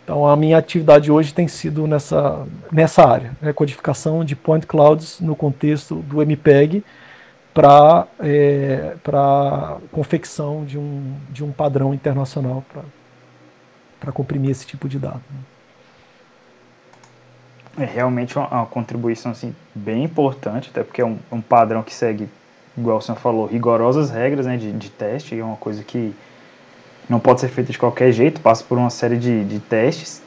[0.02, 5.20] Então a minha atividade hoje tem sido nessa, nessa área, né, codificação de point clouds
[5.20, 6.82] no contexto do MPEG
[7.52, 8.96] para é,
[9.92, 12.64] confecção de um, de um padrão internacional
[13.98, 15.20] para comprimir esse tipo de dado.
[15.30, 15.40] Né.
[17.78, 21.94] É realmente uma, uma, contribuição assim, bem importante, até porque é um, um padrão que
[21.94, 22.28] segue
[22.76, 26.14] igual o senhor falou, rigorosas regras né, de, de teste, é uma coisa que
[27.09, 30.22] não pode ser feita de qualquer jeito, passa por uma série de, de testes.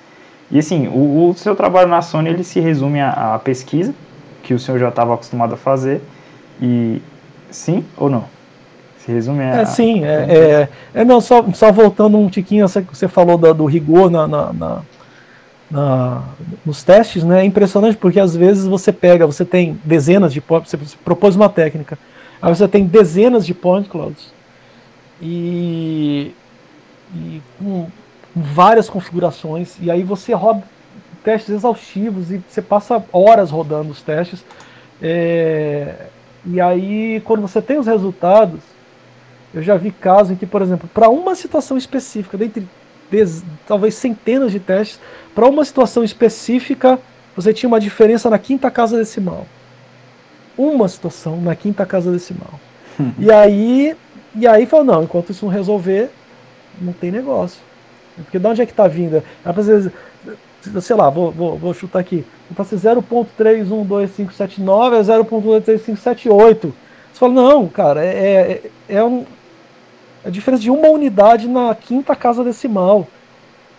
[0.52, 3.94] E assim, o, o, seu trabalho na Sony ele se resume à, à pesquisa,
[4.44, 6.02] que o senhor já estava acostumado a fazer,
[6.62, 7.02] e
[7.50, 8.26] sim ou não?
[9.00, 9.62] Se resume a.
[9.62, 13.66] É, sim, é, é, é, não, só, só voltando um tiquinho, você falou do, do
[13.66, 14.82] rigor na, na, na,
[15.72, 16.24] na,
[16.66, 17.42] nos testes, né?
[17.42, 21.98] É impressionante porque às vezes você pega, você tem dezenas de você propôs uma técnica,
[22.44, 24.34] Aí você tem dezenas de point clouds
[25.22, 26.34] e,
[27.16, 27.88] e com,
[28.36, 30.62] várias configurações, e aí você roda
[31.24, 34.44] testes exaustivos e você passa horas rodando os testes.
[35.02, 36.08] É,
[36.46, 38.60] e aí, quando você tem os resultados,
[39.54, 42.68] Eu já vi casos em que, por exemplo, para uma situação específica, dentre
[43.68, 45.00] talvez centenas de testes,
[45.36, 47.00] para uma situação específica,
[47.36, 49.46] você tinha uma diferença na quinta casa decimal.
[50.58, 52.60] Uma situação na quinta casa decimal.
[53.18, 53.96] e aí,
[54.36, 56.10] e aí falou, não, enquanto isso não resolver,
[56.80, 57.60] não tem negócio.
[58.16, 59.22] Porque de onde é que está vindo?
[59.44, 59.92] Às vezes,
[60.82, 62.24] sei lá, vou, vou, vou chutar aqui.
[62.56, 66.62] Para ser 0.312579 é 0.13578.
[66.62, 69.26] Você fala, não, cara, é, é, é, um,
[70.24, 73.08] é a diferença de uma unidade na quinta casa decimal.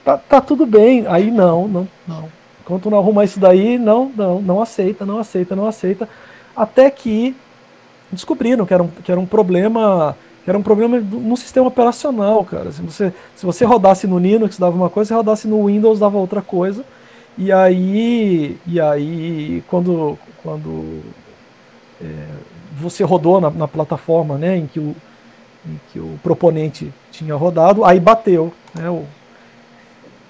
[0.04, 1.06] Tá, tá tudo bem.
[1.06, 2.28] Aí não, não, não.
[2.60, 6.08] Enquanto não arrumar isso daí, não, não, não aceita, não aceita, não aceita.
[6.56, 7.34] Até que
[8.10, 12.44] descobriram que era um, que era um problema que era um problema no sistema operacional,
[12.44, 12.70] cara.
[12.70, 16.18] Se você, se você rodasse no Linux dava uma coisa, se rodasse no Windows dava
[16.18, 16.84] outra coisa.
[17.36, 21.02] E aí, e aí quando, quando
[22.00, 22.26] é,
[22.78, 24.94] você rodou na, na, plataforma né, em, que o,
[25.66, 28.52] em que o proponente tinha rodado, aí bateu.
[28.74, 29.04] Né, o,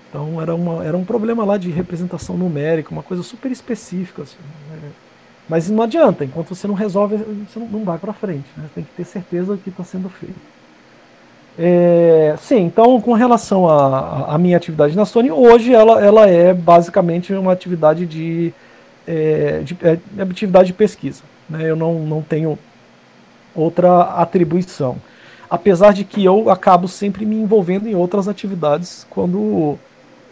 [0.09, 4.23] então era, uma, era um problema lá de representação numérica, uma coisa super específica.
[4.23, 4.39] Assim,
[4.71, 4.91] né?
[5.49, 8.47] Mas não adianta, enquanto você não resolve, você não, vai para frente.
[8.57, 8.65] Né?
[8.75, 10.35] Tem que ter certeza do que está sendo feito.
[11.57, 17.33] É, sim, então com relação à minha atividade na Sony, hoje ela, ela é basicamente
[17.33, 18.53] uma atividade de,
[19.07, 21.23] é, de, é, atividade de pesquisa.
[21.49, 21.71] Né?
[21.71, 22.59] Eu não, não tenho
[23.55, 24.97] outra atribuição.
[25.49, 29.79] Apesar de que eu acabo sempre me envolvendo em outras atividades quando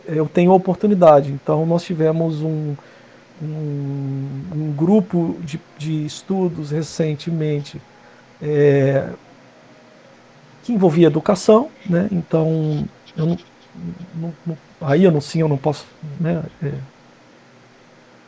[0.06, 1.30] eu tenho oportunidade.
[1.30, 2.74] Então nós tivemos um,
[3.40, 7.80] um, um grupo de, de, estudos recentemente
[8.40, 9.08] é,
[10.62, 12.08] que envolvia educação, né?
[12.10, 13.38] então eu não,
[14.14, 15.86] não, não, aí eu não sim eu não posso
[16.20, 16.72] né, é,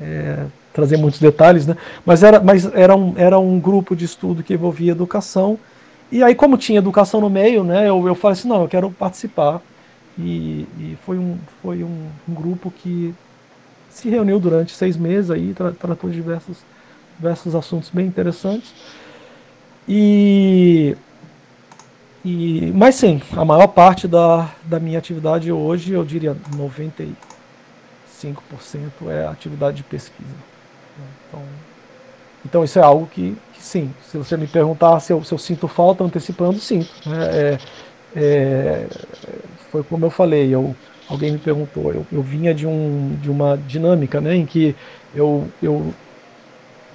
[0.00, 1.76] é, trazer muitos detalhes, né?
[2.04, 5.58] mas, era, mas era, um, era um grupo de estudo que envolvia educação
[6.10, 8.90] e aí como tinha educação no meio, né, eu, eu falei assim, não, eu quero
[8.90, 9.60] participar
[10.18, 13.14] e, e foi, um, foi um, um grupo que
[13.94, 16.64] se reuniu durante seis meses aí, tra tratou de diversos,
[17.16, 18.74] diversos assuntos bem interessantes.
[19.86, 20.96] E,
[22.24, 29.26] e, mas sim, a maior parte da, da minha atividade hoje, eu diria 95% é
[29.26, 30.34] atividade de pesquisa.
[31.28, 31.42] Então,
[32.44, 35.38] então isso é algo que, que sim, se você me perguntar se eu, se eu
[35.38, 36.90] sinto falta antecipando, sinto.
[37.08, 37.54] Né?
[37.54, 37.60] É,
[38.16, 38.88] é,
[39.70, 40.74] foi como eu falei, eu
[41.08, 44.74] alguém me perguntou, eu, eu vinha de, um, de uma dinâmica né, em que
[45.14, 45.94] eu, eu,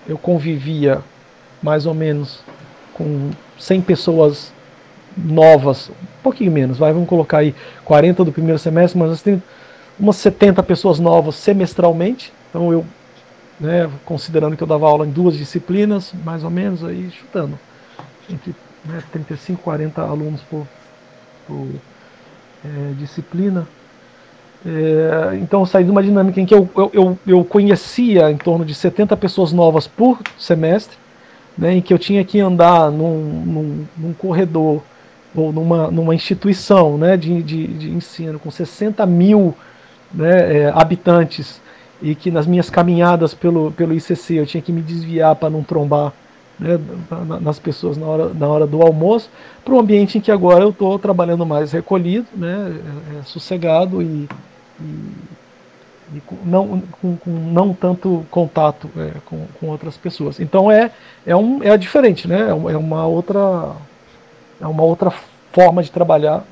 [0.07, 1.01] eu convivia
[1.61, 2.39] mais ou menos
[2.93, 4.51] com 100 pessoas
[5.17, 7.53] novas, um pouquinho menos, vai, vamos colocar aí
[7.85, 9.41] 40 do primeiro semestre, mas nós temos
[9.99, 12.85] umas 70 pessoas novas semestralmente, então eu,
[13.59, 17.59] né, considerando que eu dava aula em duas disciplinas, mais ou menos, aí chutando,
[18.29, 20.65] entre né, 35 40 alunos por,
[21.47, 21.67] por
[22.63, 23.67] é, disciplina,
[24.65, 28.73] é, então saí de uma dinâmica em que eu, eu, eu, conhecia em torno de
[28.73, 30.97] 70 pessoas novas por semestre,
[31.57, 34.81] né, em que eu tinha que andar num, num, num corredor
[35.35, 39.55] ou numa, numa instituição né, de, de, de ensino com 60 mil
[40.13, 41.61] né, é, habitantes
[42.01, 45.63] e que nas minhas caminhadas pelo, pelo ICC eu tinha que me desviar para não
[45.63, 46.13] trombar
[46.59, 46.79] né,
[47.41, 49.29] nas pessoas na hora, na hora do almoço,
[49.63, 52.81] para um ambiente em que agora eu estou trabalhando mais recolhido, né,
[53.15, 54.27] é, é, sossegado e,
[54.79, 55.11] e,
[56.15, 60.39] e com, não, com, com, não tanto contato é, com, com outras pessoas.
[60.39, 60.91] Então é,
[61.25, 62.41] é, um, é diferente, né?
[62.41, 63.75] É, é uma outra
[64.61, 65.13] é uma outra
[65.53, 66.43] forma de trabalhar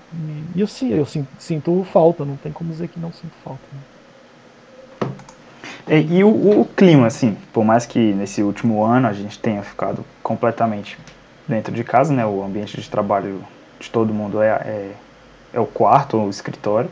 [0.55, 3.61] e eu sim eu sinto, sinto falta, não tem como dizer que não sinto falta.
[3.73, 3.79] Né?
[5.87, 9.61] E, e o, o, clima, assim, por mais que nesse último ano a gente tenha
[9.63, 10.97] ficado completamente
[11.47, 12.25] dentro de casa, né?
[12.25, 13.41] O ambiente de trabalho
[13.79, 14.91] de todo mundo é, é,
[15.53, 16.89] é o quarto, o escritório.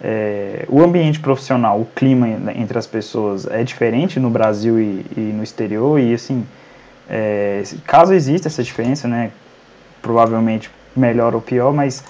[0.00, 5.20] É, o ambiente profissional, o clima entre as pessoas é diferente no Brasil e, e
[5.20, 6.46] no exterior e assim,
[7.08, 9.30] é, caso exista essa diferença, né,
[10.02, 12.04] provavelmente melhor ou pior, mas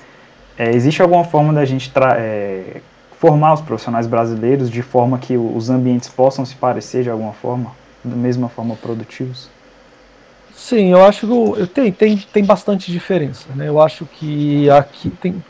[0.58, 2.80] é, existe alguma forma da gente é,
[3.18, 7.72] formar os profissionais brasileiros de forma que os ambientes possam se parecer de alguma forma,
[8.04, 9.48] da mesma forma produtivos?
[10.54, 13.46] Sim, eu acho que tem, tem, tem bastante diferença.
[13.54, 13.68] Né?
[13.68, 15.42] Eu acho que aqui tem,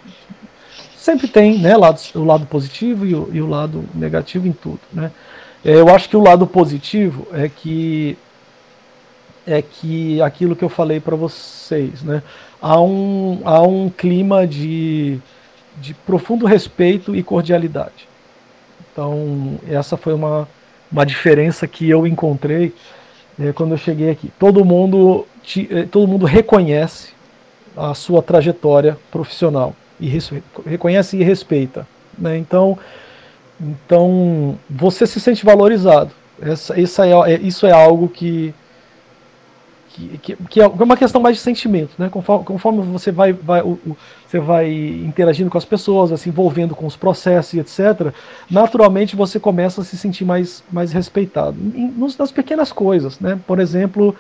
[0.97, 4.81] sempre tem né, lado, o lado positivo e o, e o lado negativo em tudo.
[4.93, 5.11] Né?
[5.65, 8.17] É, eu acho que o lado positivo é que
[9.47, 12.21] é que aquilo que eu falei para vocês, né?
[12.61, 15.21] Há um, há um clima de,
[15.77, 18.09] de profundo respeito e cordialidade.
[18.93, 20.49] Então, essa foi uma,
[20.91, 22.75] uma diferença que eu encontrei
[23.37, 24.33] né, quando eu cheguei aqui.
[24.39, 25.27] Todo mundo,
[25.71, 27.13] eh, todo mundo reconhece
[27.77, 30.19] a sua trajetória profissional e
[30.65, 31.87] reconhece e respeita.
[32.17, 32.39] Né?
[32.39, 32.79] Então,
[33.61, 36.11] então você se sente valorizado.
[36.41, 38.55] Essa, essa é, é isso é algo que,
[39.97, 42.09] que, que, é uma questão mais de sentimento, né?
[42.11, 46.29] Conforme, conforme você vai, vai o, o, você vai interagindo com as pessoas, vai se
[46.29, 48.13] envolvendo com os processos e etc.,
[48.51, 51.57] naturalmente você começa a se sentir mais, mais respeitado.
[51.75, 53.39] Em, nas pequenas coisas, né?
[53.47, 54.15] Por exemplo,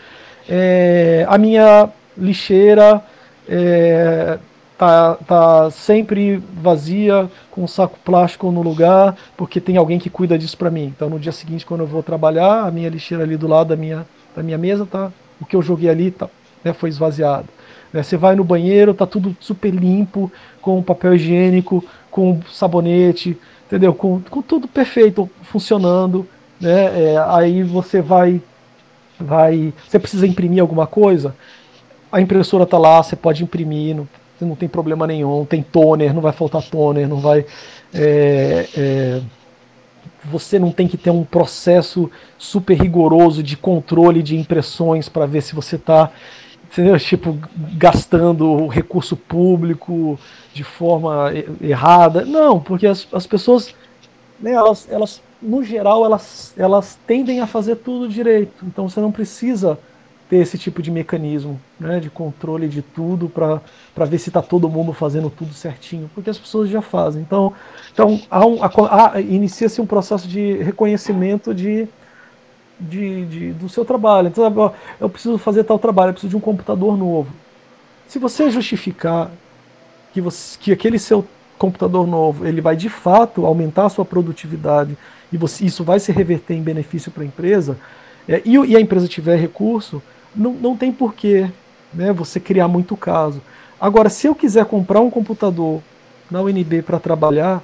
[0.48, 3.02] é, a minha lixeira
[3.48, 4.38] é,
[4.78, 10.38] tá, tá sempre vazia, com um saco plástico no lugar, porque tem alguém que cuida
[10.38, 10.92] disso para mim.
[10.96, 13.76] Então no dia seguinte, quando eu vou trabalhar, a minha lixeira ali do lado da
[13.76, 16.28] minha, da minha mesa, tá, o que eu joguei ali tá,
[16.64, 17.48] né, foi esvaziado.
[17.92, 23.94] Né, você vai no banheiro, tá tudo super limpo, com papel higiênico, com sabonete, entendeu?
[23.94, 26.26] Com, com tudo perfeito, funcionando.
[26.60, 27.12] Né?
[27.12, 28.40] É, aí você vai,
[29.18, 29.72] vai.
[29.86, 31.34] Você precisa imprimir alguma coisa,
[32.10, 34.08] a impressora está lá, você pode imprimir, não,
[34.40, 37.44] não tem problema nenhum, tem toner, não vai faltar toner, não vai.
[37.92, 39.20] É, é,
[40.30, 45.42] você não tem que ter um processo super rigoroso de controle de impressões para ver
[45.42, 46.10] se você está
[46.98, 47.38] tipo,
[47.74, 50.18] gastando recurso público
[50.52, 52.24] de forma errada.
[52.24, 53.74] Não, porque as, as pessoas,
[54.38, 58.64] né, elas, elas, no geral, elas, elas tendem a fazer tudo direito.
[58.64, 59.78] Então você não precisa
[60.28, 63.60] ter esse tipo de mecanismo né, de controle de tudo para
[64.04, 67.22] ver se está todo mundo fazendo tudo certinho, porque as pessoas já fazem.
[67.22, 67.52] Então,
[67.92, 71.86] então um, inicia-se um processo de reconhecimento de,
[72.78, 74.28] de, de, do seu trabalho.
[74.28, 77.32] Então, ó, eu preciso fazer tal trabalho, eu preciso de um computador novo.
[78.08, 79.30] Se você justificar
[80.12, 81.24] que, você, que aquele seu
[81.58, 84.96] computador novo ele vai de fato aumentar a sua produtividade
[85.32, 87.78] e você, isso vai se reverter em benefício para a empresa,
[88.28, 90.02] é, e, e, a empresa tiver recurso,
[90.36, 91.50] não, não tem porquê
[91.92, 93.40] né, você criar muito caso.
[93.80, 95.80] Agora, se eu quiser comprar um computador
[96.30, 97.62] na UNB para trabalhar,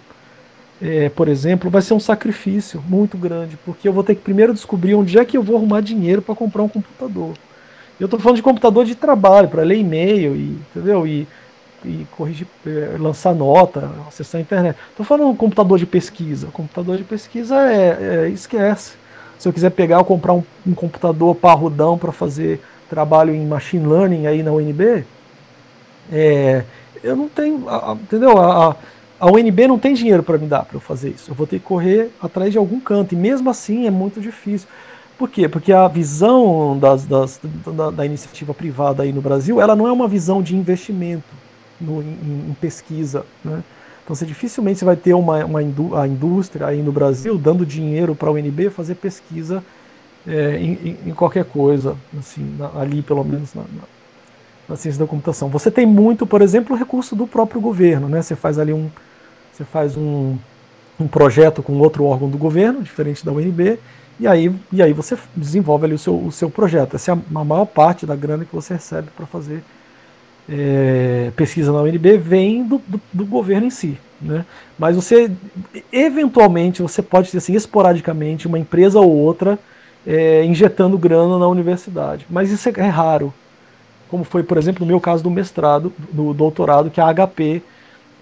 [0.80, 4.52] é, por exemplo, vai ser um sacrifício muito grande, porque eu vou ter que primeiro
[4.52, 7.34] descobrir onde é que eu vou arrumar dinheiro para comprar um computador.
[8.00, 11.06] Eu estou falando de computador de trabalho, para ler e-mail, e, entendeu?
[11.06, 11.26] E,
[11.84, 14.76] e corrigir, é, lançar nota, acessar a internet.
[14.90, 16.48] Estou falando de um computador de pesquisa.
[16.48, 18.94] computador de pesquisa é, é esquece.
[19.42, 23.84] Se eu quiser pegar ou comprar um, um computador parrudão para fazer trabalho em machine
[23.84, 25.04] learning aí na UNB,
[26.12, 26.62] é,
[27.02, 28.40] eu não tenho, a, entendeu?
[28.40, 28.76] A,
[29.18, 31.28] a UNB não tem dinheiro para me dar para eu fazer isso.
[31.28, 34.68] Eu vou ter que correr atrás de algum canto e mesmo assim é muito difícil.
[35.18, 35.48] Por quê?
[35.48, 39.92] Porque a visão das, das, da, da, iniciativa privada aí no Brasil, ela não é
[39.92, 41.34] uma visão de investimento
[41.80, 43.60] no, em, em pesquisa, né?
[44.12, 47.64] Então você dificilmente você vai ter uma, uma indú a indústria aí no Brasil dando
[47.64, 49.64] dinheiro para a UNB fazer pesquisa
[50.26, 53.82] é, em, em, qualquer coisa, assim, na, ali pelo menos na, na,
[54.68, 55.48] na, ciência da computação.
[55.48, 58.20] Você tem muito, por exemplo, recurso do próprio governo, né?
[58.20, 58.90] Você faz ali um,
[59.50, 60.36] você faz um,
[61.00, 63.78] um projeto com outro órgão do governo, diferente da UNB,
[64.20, 66.96] e aí, e aí você desenvolve ali o seu, o seu projeto.
[66.96, 69.64] Essa é a, a maior parte da grana que você recebe para fazer
[70.48, 73.98] é, pesquisa na UNB vem do, do, do, governo em si.
[74.20, 74.44] Né?
[74.78, 75.30] Mas você,
[75.92, 79.58] eventualmente, você pode ter assim, esporadicamente, uma empresa ou outra
[80.06, 82.26] é, injetando grana na universidade.
[82.28, 83.32] Mas isso é, é raro.
[84.08, 87.62] Como foi, por exemplo, no meu caso do mestrado, do doutorado, que a HP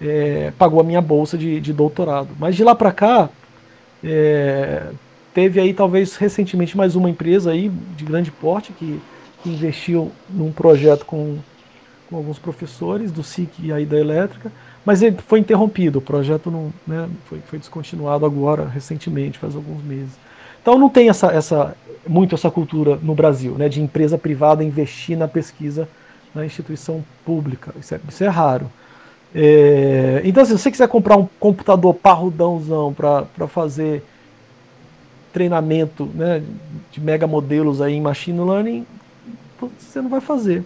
[0.01, 2.29] é, pagou a minha bolsa de, de doutorado.
[2.39, 3.29] Mas de lá para cá,
[4.03, 4.83] é,
[5.33, 8.99] teve aí talvez recentemente mais uma empresa aí de grande porte que,
[9.43, 11.37] que investiu num projeto com
[12.11, 14.51] com alguns professores do SIC e aí da elétrica,
[14.85, 19.81] mas ele foi interrompido, o projeto não, né, foi, foi descontinuado agora, recentemente, faz alguns
[19.81, 20.11] meses.
[20.61, 25.17] Então não tem essa, essa, muito essa cultura no Brasil, né, de empresa privada investir
[25.17, 25.87] na pesquisa
[26.35, 28.69] na instituição pública, isso é, isso é raro.
[29.33, 34.03] É, então, se você quiser comprar um computador parrudãozão para fazer
[35.31, 36.43] treinamento né,
[36.91, 38.85] de mega modelos aí em machine learning,
[39.79, 40.63] você não vai fazer.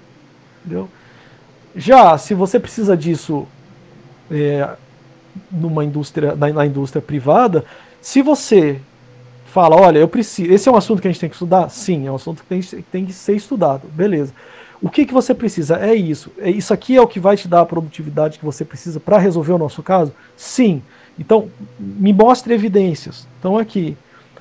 [0.65, 0.89] Entendeu?
[1.75, 3.45] Já se você precisa disso
[4.31, 4.69] é,
[5.51, 7.65] numa indústria, na, na, indústria privada,
[8.01, 8.79] se você
[9.47, 12.07] fala, olha, eu preciso, esse é um assunto que a gente tem que estudar, sim,
[12.07, 12.61] é um assunto que tem,
[12.91, 14.33] tem que ser estudado, beleza.
[14.81, 15.77] O que, que você precisa?
[15.77, 16.31] É isso.
[16.37, 19.17] É isso aqui é o que vai te dar a produtividade que você precisa para
[19.17, 20.13] resolver o nosso caso?
[20.35, 20.81] Sim.
[21.17, 21.49] Então,
[21.79, 23.27] me mostre evidências.
[23.39, 23.97] Então, aqui.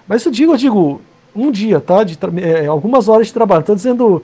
[0.07, 1.01] Mas eu digo, eu digo,
[1.35, 2.05] um dia, tá?
[2.05, 3.61] De, é, algumas horas de trabalho.
[3.61, 4.23] Estou dizendo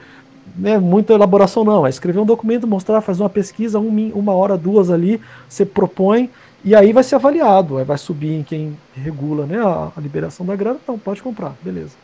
[0.56, 4.56] né, muita elaboração não, é escrever um documento, mostrar, fazer uma pesquisa, um, uma hora,
[4.56, 6.30] duas ali, você propõe
[6.64, 10.54] e aí vai ser avaliado, vai subir em quem regula né, a, a liberação da
[10.54, 11.94] grana, então pode comprar, beleza.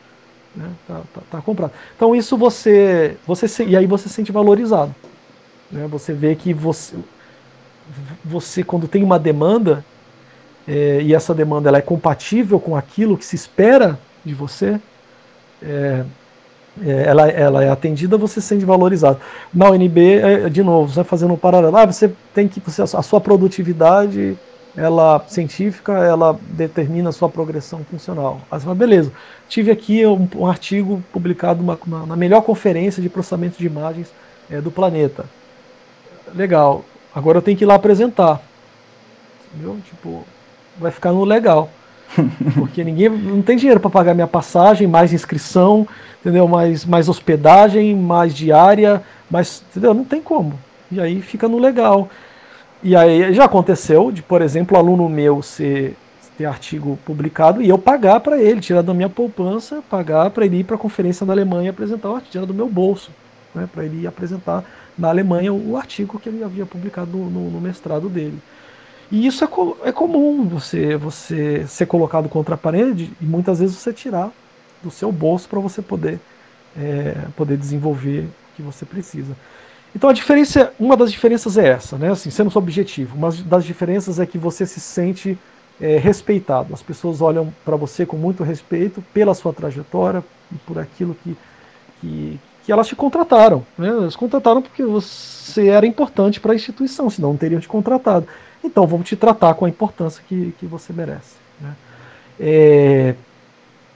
[0.54, 1.72] Né, tá, tá, tá, comprado.
[1.94, 4.94] Então isso você, você e aí você se sente valorizado.
[5.70, 5.86] Né?
[5.88, 6.96] Você vê que você,
[8.24, 9.84] você quando tem uma demanda
[10.66, 14.80] é, e essa demanda ela é compatível com aquilo que se espera de você,
[15.62, 16.04] é,
[16.84, 19.18] ela, ela é atendida, você se sente valorizado.
[19.52, 22.86] Na UNB, é, de novo, você fazendo um paralelo, ah, você tem que você, a
[22.86, 24.36] sua produtividade
[24.76, 28.40] ela científica, ela determina a sua progressão funcional.
[28.50, 29.10] Aí você fala, beleza,
[29.48, 34.12] tive aqui um, um artigo publicado uma, uma, na melhor conferência de processamento de imagens
[34.50, 35.24] é, do planeta.
[36.34, 38.42] Legal, agora eu tenho que ir lá apresentar.
[39.54, 39.78] Entendeu?
[39.88, 40.24] Tipo,
[40.78, 41.70] vai ficar no legal.
[42.54, 45.86] Porque ninguém não tem dinheiro para pagar minha passagem, mais inscrição,
[46.20, 46.46] entendeu?
[46.48, 49.94] Mais, mais hospedagem, mais diária, mais, entendeu?
[49.94, 50.58] Não tem como.
[50.90, 52.08] E aí fica no legal.
[52.82, 55.96] E aí já aconteceu de, por exemplo, aluno meu ser
[56.36, 60.58] ter artigo publicado e eu pagar para ele, tirar da minha poupança, pagar para ele
[60.58, 63.10] ir para a conferência na Alemanha apresentar o artigo, tirar do meu bolso,
[63.54, 64.62] né, para ele ir apresentar
[64.98, 68.38] na Alemanha o artigo que ele havia publicado no, no, no mestrado dele.
[69.10, 73.60] E isso é, co é comum, você, você ser colocado contra a parede e muitas
[73.60, 74.32] vezes você tirar
[74.82, 76.18] do seu bolso para você poder,
[76.76, 79.36] é, poder desenvolver o que você precisa.
[79.94, 82.10] Então a diferença, uma das diferenças é essa, né?
[82.10, 85.38] Assim, sendo objetivo, uma das diferenças é que você se sente
[85.80, 86.74] é, respeitado.
[86.74, 91.36] As pessoas olham para você com muito respeito pela sua trajetória e por aquilo que,
[92.00, 93.64] que, que elas te contrataram.
[93.78, 93.88] Né?
[93.88, 98.26] Elas contrataram porque você era importante para a instituição, senão não teriam te contratado.
[98.66, 101.36] Então vamos te tratar com a importância que, que você merece.
[101.60, 101.74] Né?
[102.38, 103.14] É,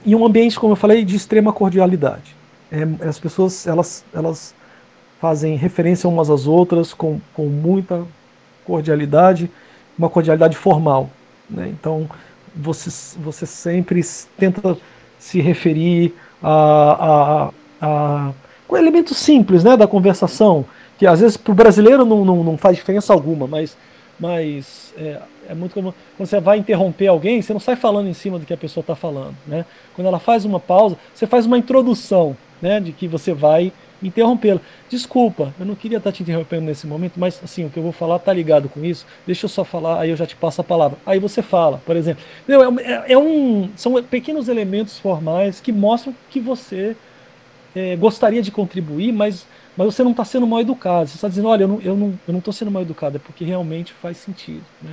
[0.05, 2.35] em um ambiente, como eu falei, de extrema cordialidade.
[2.71, 4.55] É, as pessoas elas, elas
[5.19, 8.03] fazem referência umas às outras com, com muita
[8.65, 9.51] cordialidade,
[9.97, 11.09] uma cordialidade formal.
[11.49, 11.67] Né?
[11.67, 12.09] Então
[12.55, 14.01] você, você sempre
[14.37, 14.77] tenta
[15.19, 17.51] se referir a,
[17.81, 18.33] a, a
[18.67, 20.63] com elementos simples né, da conversação,
[20.97, 23.75] que às vezes para o brasileiro não, não, não faz diferença alguma, mas
[24.21, 25.19] mas é,
[25.49, 25.91] é, muito comum.
[26.15, 28.83] Quando você vai interromper alguém, você não sai falando em cima do que a pessoa
[28.83, 29.35] está falando.
[29.47, 29.65] Né?
[29.95, 34.61] Quando ela faz uma pausa, você faz uma introdução né, de que você vai interrompê-la.
[34.87, 37.83] Desculpa, eu não queria estar tá te interrompendo nesse momento, mas assim, o que eu
[37.83, 39.07] vou falar está ligado com isso.
[39.25, 40.99] Deixa eu só falar, aí eu já te passo a palavra.
[41.03, 42.23] Aí você fala, por exemplo.
[42.77, 46.95] É, é um, são pequenos elementos formais que mostram que você
[47.75, 49.45] é, gostaria de contribuir, mas
[49.75, 51.07] mas você não está sendo mal educado.
[51.07, 53.19] Você está dizendo, olha, eu não estou eu não, eu não sendo mal educado, é
[53.19, 54.63] porque realmente faz sentido.
[54.81, 54.91] Né?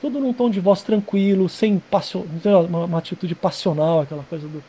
[0.00, 2.24] Tudo num tom de voz tranquilo, sem passion,
[2.68, 4.62] uma, uma atitude passional, aquela coisa do,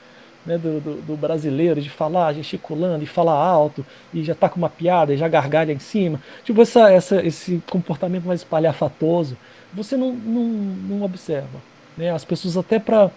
[0.45, 4.57] né, do, do, do, brasileiro, de falar gesticulando e falar alto, e já está com
[4.57, 6.21] uma piada e já gargalha em cima.
[6.43, 9.37] Tipo, essa, essa, esse comportamento mais espalhafatoso,
[9.73, 11.61] você não, não, não observa.
[11.97, 12.11] Né?
[12.11, 13.11] As pessoas até para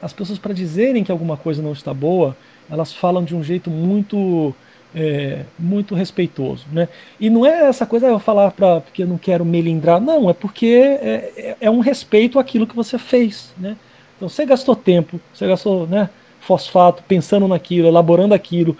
[0.00, 2.36] as pessoas para dizerem que alguma coisa não está boa,
[2.70, 4.54] elas falam de um jeito muito
[4.94, 6.88] é, muito respeitoso, né?
[7.20, 10.32] E não é essa coisa eu falar para porque eu não quero melindrar, não, é
[10.32, 13.76] porque é, é, é, um respeito àquilo que você fez, né?
[14.16, 16.08] Então você gastou tempo, você gastou, né,
[16.40, 18.76] fosfato pensando naquilo, elaborando aquilo,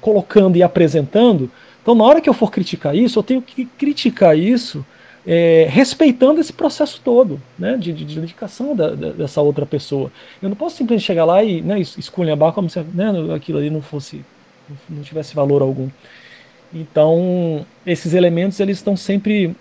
[0.00, 1.48] colocando e apresentando.
[1.80, 4.84] Então na hora que eu for criticar isso, eu tenho que criticar isso
[5.26, 10.10] é, respeitando esse processo todo né, de, de, de dedicação da, da, dessa outra pessoa.
[10.40, 13.82] Eu não posso simplesmente chegar lá e né, esculhambar como se né, aquilo ali não
[13.82, 14.24] fosse
[14.88, 15.88] não tivesse valor algum.
[16.72, 19.54] Então esses elementos eles estão sempre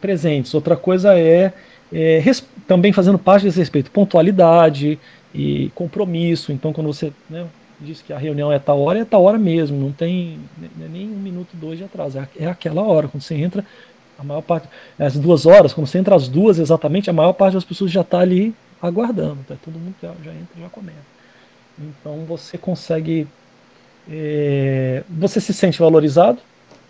[0.00, 0.54] presentes.
[0.54, 1.52] Outra coisa é,
[1.92, 2.22] é
[2.66, 4.98] também fazendo parte desse respeito, pontualidade
[5.34, 6.52] e compromisso.
[6.52, 7.46] Então quando você né,
[7.80, 10.38] diz que a reunião é tal hora, é tal hora mesmo, não tem
[10.76, 13.08] nem um minuto, dois de atraso, é, é aquela hora.
[13.08, 13.64] Quando você entra,
[14.18, 17.54] a maior parte, às duas horas, quando você entra às duas exatamente, a maior parte
[17.54, 18.52] das pessoas já está ali
[18.82, 19.38] aguardando.
[19.46, 19.54] Tá?
[19.64, 20.98] Todo mundo já, já entra e já começa.
[21.78, 23.28] Então você consegue.
[24.10, 26.38] É, você se sente valorizado,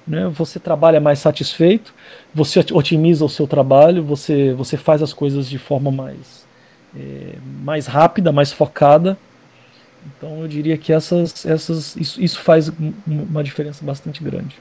[0.06, 0.28] né?
[0.28, 1.92] você trabalha mais satisfeito,
[2.32, 6.46] você otimiza o seu trabalho, você, você faz as coisas de forma mais,
[6.96, 9.18] é, mais rápida, mais focada.
[10.06, 12.72] Então eu diria que essas, essas, isso, isso faz
[13.06, 14.56] uma diferença bastante grande.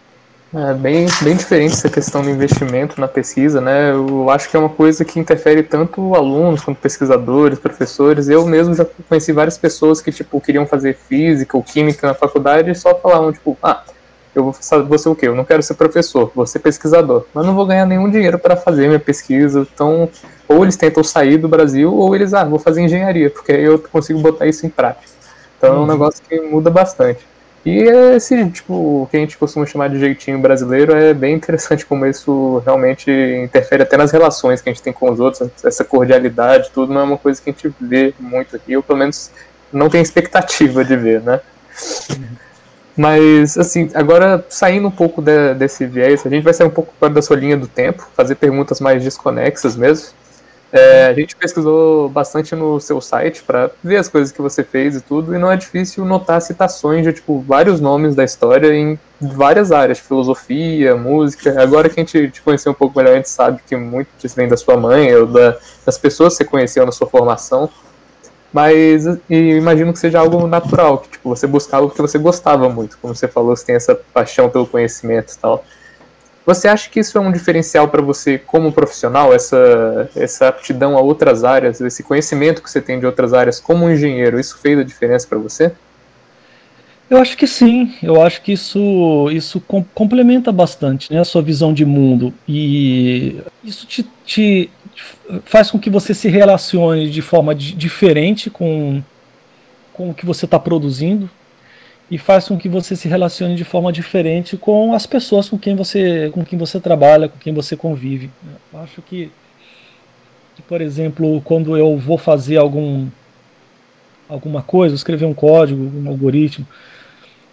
[0.53, 3.91] É bem, bem diferente essa questão do investimento na pesquisa, né?
[3.91, 8.29] Eu acho que é uma coisa que interfere tanto alunos quanto pesquisadores, professores.
[8.29, 12.71] Eu mesmo já conheci várias pessoas que, tipo, queriam fazer física ou química na faculdade
[12.71, 13.83] e só falavam, tipo, ah,
[14.33, 15.27] eu vou, vou ser o quê?
[15.27, 17.25] Eu não quero ser professor, vou ser pesquisador.
[17.33, 19.67] Mas não vou ganhar nenhum dinheiro para fazer minha pesquisa.
[19.73, 20.09] Então,
[20.47, 23.77] ou eles tentam sair do Brasil, ou eles, ah, vou fazer engenharia, porque aí eu
[23.79, 25.11] consigo botar isso em prática.
[25.57, 25.75] Então, uhum.
[25.75, 25.87] é um uhum.
[25.87, 27.19] negócio que muda bastante.
[27.67, 27.79] E
[28.15, 32.05] esse, tipo, o que a gente costuma chamar de jeitinho brasileiro é bem interessante como
[32.05, 36.71] isso realmente interfere até nas relações que a gente tem com os outros, essa cordialidade,
[36.73, 39.31] tudo não é uma coisa que a gente vê muito aqui, ou pelo menos
[39.69, 41.41] não tem expectativa de ver, né?
[42.95, 46.93] Mas, assim, agora saindo um pouco de, desse viés, a gente vai sair um pouco
[46.97, 50.07] fora da sua linha do tempo, fazer perguntas mais desconexas mesmo.
[50.71, 54.97] É, a gente pesquisou bastante no seu site para ver as coisas que você fez
[54.97, 58.99] e tudo, e não é difícil notar citações de tipo vários nomes da história em
[59.19, 61.61] várias áreas, filosofia, música.
[61.61, 64.35] Agora que a gente te conheceu um pouco melhor, a gente sabe que muito disso
[64.35, 67.69] vem da sua mãe ou da, das pessoas que você conheceu na sua formação.
[68.51, 73.13] Mas imagino que seja algo natural, que tipo, você buscava porque você gostava muito, como
[73.13, 75.63] você falou, você tem essa paixão pelo conhecimento e tal.
[76.47, 81.01] Você acha que isso é um diferencial para você como profissional, essa, essa aptidão a
[81.01, 84.83] outras áreas, esse conhecimento que você tem de outras áreas como engenheiro, isso fez a
[84.83, 85.73] diferença para você?
[87.09, 91.41] Eu acho que sim, eu acho que isso, isso com, complementa bastante né, a sua
[91.41, 92.33] visão de mundo.
[92.47, 94.69] E isso te, te,
[95.43, 99.03] faz com que você se relacione de forma diferente com,
[99.91, 101.29] com o que você está produzindo
[102.09, 105.75] e faz com que você se relacione de forma diferente com as pessoas com quem
[105.75, 108.29] você, com quem você trabalha, com quem você convive.
[108.73, 109.29] Eu acho que,
[110.55, 113.07] que, por exemplo, quando eu vou fazer algum,
[114.29, 116.65] alguma coisa, escrever um código, um algoritmo,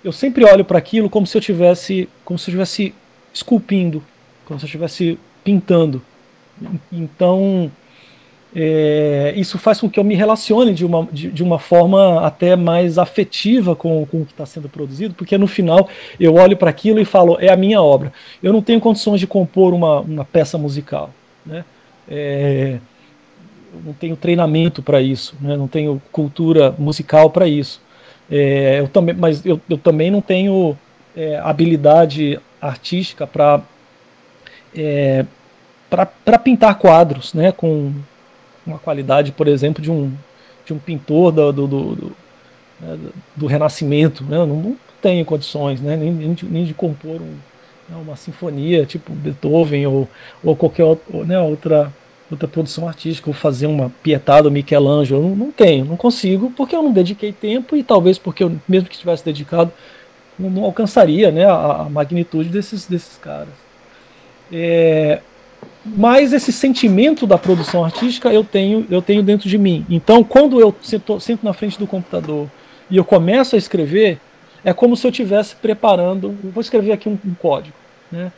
[0.04, 2.94] eu sempre olho para aquilo como se eu tivesse, como se eu estivesse
[3.32, 4.04] esculpindo,
[4.44, 6.00] como se eu estivesse pintando.
[6.92, 7.70] Então,
[8.54, 12.54] é, isso faz com que eu me relacione de uma, de, de uma forma até
[12.54, 15.88] mais afetiva com, com o que está sendo produzido, porque no final
[16.20, 18.12] eu olho para aquilo e falo, é a minha obra.
[18.40, 21.10] Eu não tenho condições de compor uma, uma peça musical.
[21.44, 21.64] Né?
[22.08, 22.78] É,
[23.74, 25.56] eu não tenho treinamento para isso, né?
[25.56, 27.82] não tenho cultura musical para isso.
[28.30, 30.78] É, eu também, mas eu, eu também não tenho
[31.16, 33.60] é, habilidade artística para
[34.74, 35.26] é,
[35.90, 37.92] para pintar quadros né, com,
[38.66, 40.12] uma qualidade, por exemplo, de um,
[40.64, 42.16] de um pintor do, do, do, do,
[42.80, 42.98] né,
[43.36, 44.24] do Renascimento.
[44.24, 44.36] Né?
[44.36, 45.96] Eu não, não tenho condições né?
[45.96, 47.36] nem, nem, de, nem de compor um,
[47.88, 50.08] né, uma sinfonia tipo Beethoven ou,
[50.42, 50.84] ou qualquer
[51.26, 51.92] né, outra,
[52.30, 55.22] outra produção artística, ou fazer uma Pietà do Michelangelo.
[55.22, 58.56] Eu não, não tenho, não consigo, porque eu não dediquei tempo e talvez porque eu,
[58.68, 59.72] mesmo que tivesse dedicado,
[60.38, 63.48] não, não alcançaria né, a, a, magnitude desses, desses caras.
[64.52, 65.20] É,
[65.84, 69.84] mas esse sentimento da produção artística eu tenho, eu tenho dentro de mim.
[69.88, 72.48] Então, quando eu sento, sento na frente do computador
[72.90, 74.18] e eu começo a escrever,
[74.64, 76.36] é como se eu estivesse preparando.
[76.42, 77.76] Vou escrever aqui um, um código.
[78.10, 78.32] Né?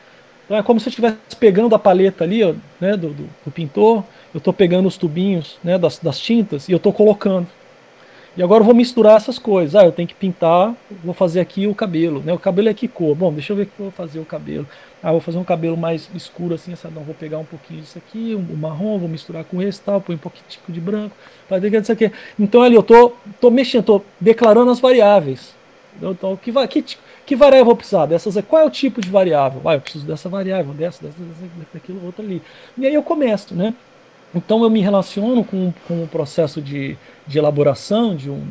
[0.44, 2.42] Então, é como se eu estivesse pegando a paleta ali
[2.80, 4.02] né, do, do, do, pintor,
[4.34, 7.46] eu estou pegando os tubinhos né, das, das tintas e eu estou colocando.
[8.36, 9.74] E agora eu vou misturar essas coisas.
[9.74, 12.20] Ah, eu tenho que pintar, vou fazer aqui o cabelo.
[12.20, 12.32] Né?
[12.34, 13.14] O cabelo é que cor?
[13.14, 14.68] Bom, deixa eu ver o que eu vou fazer o cabelo.
[15.02, 17.96] Ah, vou fazer um cabelo mais escuro assim, essa não, vou pegar um pouquinho disso
[17.96, 21.16] aqui, o um, marrom, vou misturar com esse tal, põe um pouquinho de branco,
[21.48, 22.10] fazer isso aqui.
[22.38, 25.54] Então ali eu tô, tô mexendo, tô declarando as variáveis.
[25.96, 28.04] Então, que, que, que variável eu vou precisar?
[28.04, 29.62] Dessas, qual é o tipo de variável?
[29.64, 32.42] Ah, eu preciso dessa variável, dessa, dessa, dessa, daquilo, outra ali.
[32.76, 33.74] E aí eu começo, né?
[34.36, 38.46] Então eu me relaciono com, com o processo de, de elaboração de um,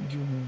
[0.00, 0.46] de um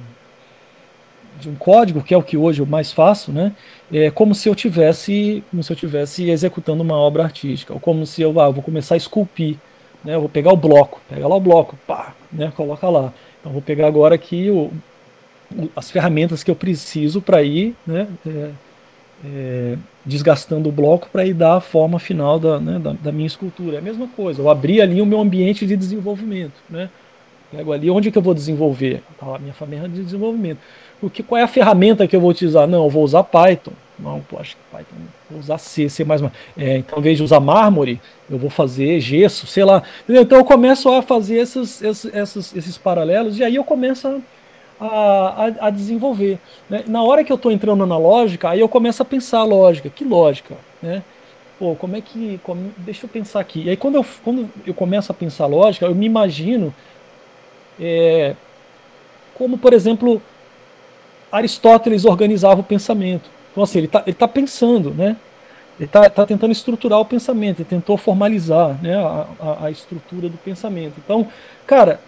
[1.38, 3.52] de um código, que é o que hoje eu mais faço, né?
[3.90, 8.04] É como se eu tivesse, como se eu tivesse executando uma obra artística, ou como
[8.04, 9.56] se eu, ah, vou começar a esculpir,
[10.04, 10.14] né?
[10.16, 12.52] Eu vou pegar o bloco, pega lá o bloco, pá, né?
[12.54, 13.12] Coloca lá.
[13.40, 14.70] Então vou pegar agora aqui o,
[15.74, 18.06] as ferramentas que eu preciso para ir, né?
[18.26, 18.50] É,
[19.24, 23.26] é, desgastando o bloco para ir dar a forma final da, né, da, da, minha
[23.26, 23.76] escultura.
[23.76, 24.40] É a mesma coisa.
[24.40, 26.88] Eu abri ali o meu ambiente de desenvolvimento, né?
[27.50, 30.58] Pego ali onde que eu vou desenvolver, tá, a minha ferramenta de desenvolvimento.
[31.02, 32.66] O que, qual é a ferramenta que eu vou utilizar?
[32.68, 33.72] Não, eu vou usar Python.
[33.98, 34.96] Não, pô, acho que Python,
[35.28, 36.04] vou usar C, C++.
[36.56, 38.00] É, então, ao invés de usar mármore,
[38.30, 39.82] eu vou fazer gesso, sei lá.
[40.04, 40.22] Entendeu?
[40.22, 44.18] Então, eu começo a fazer esses, esses, esses, esses paralelos e aí eu começo a
[44.80, 46.38] a, a, a desenvolver.
[46.68, 46.84] Né?
[46.86, 49.90] Na hora que eu estou entrando na lógica, aí eu começo a pensar a lógica.
[49.90, 50.56] Que lógica?
[50.82, 51.02] Né?
[51.58, 52.40] Pô, como é que.
[52.42, 53.64] Como, deixa eu pensar aqui.
[53.64, 56.74] E aí, quando eu, quando eu começo a pensar lógica, eu me imagino
[57.78, 58.34] é,
[59.34, 60.22] como, por exemplo,
[61.30, 63.30] Aristóteles organizava o pensamento.
[63.50, 65.16] Então, assim, ele está ele tá pensando, né?
[65.78, 70.28] Ele está tá tentando estruturar o pensamento, ele tentou formalizar né, a, a, a estrutura
[70.28, 70.94] do pensamento.
[71.02, 71.26] Então,
[71.66, 72.00] cara,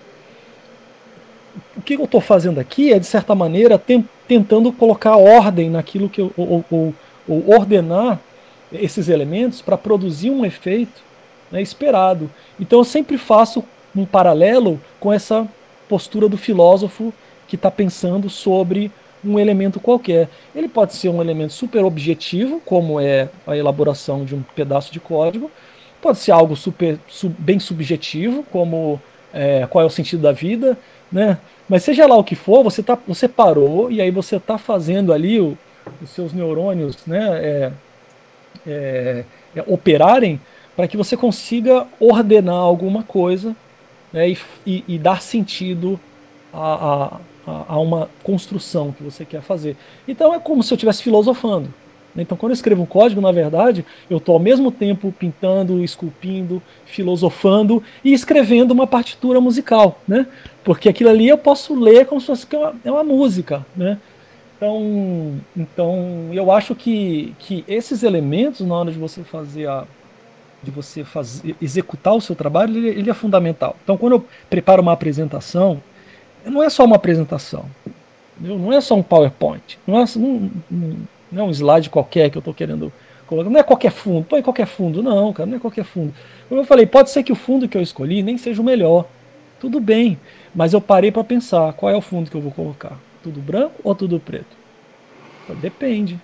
[1.77, 3.81] o que eu estou fazendo aqui é, de certa maneira,
[4.27, 6.33] tentando colocar ordem naquilo que eu.
[6.37, 6.95] ou, ou,
[7.29, 8.19] ou ordenar
[8.73, 11.03] esses elementos para produzir um efeito
[11.51, 12.31] né, esperado.
[12.59, 13.63] Então eu sempre faço
[13.95, 15.47] um paralelo com essa
[15.89, 17.13] postura do filósofo
[17.47, 18.91] que está pensando sobre
[19.25, 20.29] um elemento qualquer.
[20.55, 24.99] Ele pode ser um elemento super objetivo, como é a elaboração de um pedaço de
[24.99, 25.51] código,
[26.01, 29.01] pode ser algo super, sub, bem subjetivo, como
[29.33, 30.77] é, qual é o sentido da vida,
[31.13, 31.39] né?
[31.69, 35.13] Mas seja lá o que for, você, tá, você parou e aí você está fazendo
[35.13, 35.57] ali o,
[36.01, 37.73] os seus neurônios né, é,
[38.67, 39.25] é,
[39.57, 40.41] é, operarem
[40.75, 43.55] para que você consiga ordenar alguma coisa
[44.13, 46.01] né, e, e, e, dar sentido
[46.53, 49.77] a, a, a, uma construção que você quer fazer.
[50.09, 51.73] Então é como se eu estivesse filosofando.
[52.17, 56.63] Então, quando eu escrevo um código, na verdade, eu estou ao mesmo tempo pintando, esculpindo,
[56.85, 60.27] filosofando e escrevendo uma partitura musical, né?
[60.63, 63.99] Porque aquilo ali eu posso ler como se fosse uma, é uma música, né?
[64.57, 69.85] Então, então eu acho que, que esses elementos na hora de você fazer a
[70.63, 73.75] de você fazer, executar o seu trabalho, ele, ele é fundamental.
[73.83, 75.83] Então, quando eu preparo uma apresentação,
[76.45, 77.67] não é só uma apresentação,
[78.39, 80.51] não é só um PowerPoint, não é, não,
[81.33, 82.93] não é um slide qualquer que eu estou querendo
[83.27, 86.15] colocar, não é qualquer fundo, põe qualquer fundo, não, cara, não é qualquer fundo.
[86.49, 89.07] Como eu falei, pode ser que o fundo que eu escolhi nem seja o melhor,
[89.59, 90.19] tudo bem,
[90.55, 93.75] mas eu parei para pensar qual é o fundo que eu vou colocar, tudo branco
[93.83, 94.63] ou tudo preto?
[95.61, 96.19] Depende.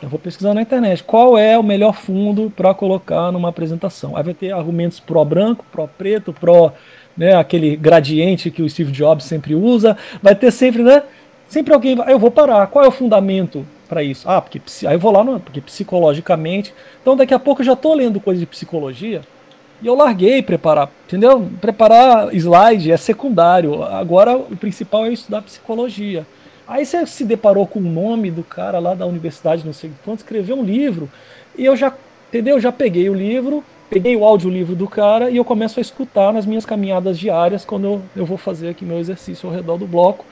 [0.00, 4.16] Eu vou pesquisar na internet qual é o melhor fundo para colocar numa apresentação.
[4.16, 6.72] Aí vai ter argumentos pró branco, pró preto, pró
[7.16, 9.96] né, aquele gradiente que o Steve Jobs sempre usa.
[10.22, 11.02] Vai ter sempre, né?
[11.48, 11.96] Sempre alguém.
[12.04, 12.66] Aí eu vou parar.
[12.66, 14.28] Qual é o fundamento para isso?
[14.28, 16.74] Ah, porque aí eu vou lá, no, porque psicologicamente.
[17.00, 19.22] Então daqui a pouco eu já estou lendo coisa de psicologia
[19.80, 21.48] e eu larguei preparar, entendeu?
[21.60, 23.82] Preparar slide é secundário.
[23.82, 26.26] Agora o principal é estudar psicologia.
[26.66, 30.18] Aí você se deparou com o nome do cara lá da universidade, não sei quanto,
[30.18, 31.08] escreveu um livro,
[31.56, 31.90] e eu já,
[32.28, 32.60] entendeu?
[32.60, 36.44] já peguei o livro, peguei o audiolivro do cara e eu começo a escutar nas
[36.44, 40.26] minhas caminhadas diárias quando eu, eu vou fazer aqui meu exercício ao redor do bloco,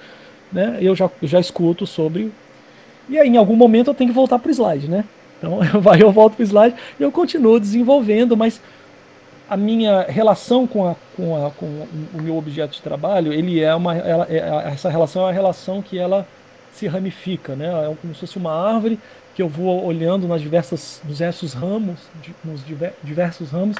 [0.52, 0.78] né?
[0.80, 2.32] Eu já, já escuto sobre.
[3.08, 5.04] E aí, em algum momento, eu tenho que voltar para o slide, né?
[5.38, 8.60] Então, eu, eu volto para o slide e eu continuo desenvolvendo, mas
[9.48, 13.74] a minha relação com, a, com, a, com o meu objeto de trabalho, ele é
[13.74, 16.26] uma, ela, é, essa relação é uma relação que ela
[16.72, 17.66] se ramifica, né?
[17.68, 18.98] É como se fosse uma árvore
[19.34, 22.10] que eu vou olhando nas diversas, nos diversos ramos,
[22.42, 22.64] nos
[23.02, 23.76] diversos ramos,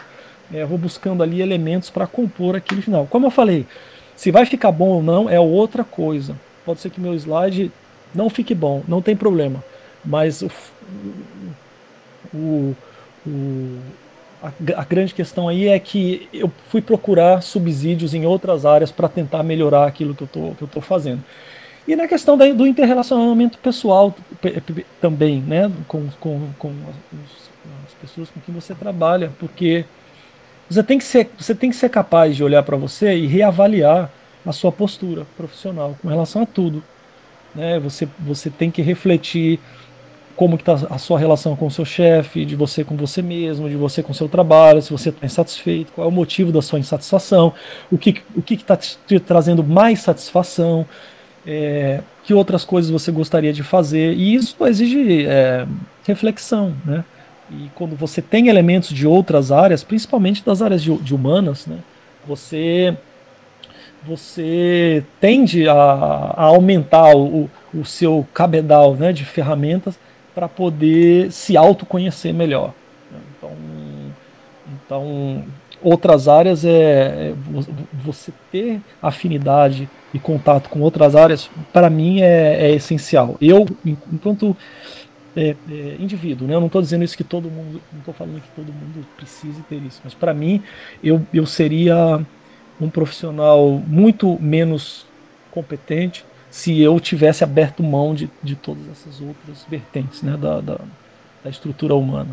[0.53, 3.07] é, vou buscando ali elementos para compor aquele final.
[3.07, 3.67] Como eu falei,
[4.15, 6.41] se vai ficar bom ou não é outra coisa.
[6.67, 7.73] Pode ser que meu slide
[8.15, 9.65] não fique bom, não tem problema,
[10.05, 10.51] mas o,
[12.35, 12.77] o,
[13.27, 13.79] o
[14.43, 19.09] a, a, grande questão aí é que eu fui procurar subsídios em outras áreas para
[19.09, 21.23] tentar melhorar aquilo que eu estou fazendo.
[21.87, 24.15] E na questão do interrelacionamento pessoal
[25.01, 27.49] também, né, com, com, com as,
[27.87, 29.85] as, pessoas com quem você trabalha, porque
[30.69, 34.11] você tem que ser, você tem que ser capaz de olhar para você e reavaliar
[34.47, 36.83] a sua postura profissional com relação a tudo.
[37.55, 37.79] Né?
[37.81, 39.59] Você, você tem que refletir
[40.37, 43.75] como está a sua relação com o seu chefe, de você com você mesmo, de
[43.75, 46.79] você com o seu trabalho, se você está insatisfeito, qual é o motivo da sua
[46.79, 47.55] insatisfação,
[47.91, 50.87] o que o que está te trazendo mais satisfação,
[51.47, 55.67] é, que outras coisas você gostaria de fazer, e isso exige é,
[56.07, 57.03] reflexão, né?
[57.51, 61.79] E quando você tem elementos de outras áreas, principalmente das áreas de, de humanas, né?
[62.27, 62.95] Você
[64.07, 69.99] você tende a, a aumentar o, o seu cabedal né, de ferramentas
[70.35, 72.73] para poder se autoconhecer melhor.
[73.37, 73.53] Então,
[74.69, 75.45] então
[75.83, 76.71] outras áreas é,
[77.31, 77.35] é
[77.93, 83.37] você ter afinidade e contato com outras áreas, para mim é, é, essencial.
[83.41, 84.57] Eu, enquanto
[85.37, 86.55] é, é, indivíduo, né?
[86.55, 89.61] eu não estou dizendo isso que todo mundo, não estou falando que todo mundo precise
[89.63, 90.63] ter isso, mas para mim
[91.05, 92.25] eu, eu seria
[92.81, 95.07] um profissional muito menos
[95.51, 100.79] competente se eu tivesse aberto mão de, de todas essas outras vertentes né, da, da,
[101.43, 102.31] da estrutura humana.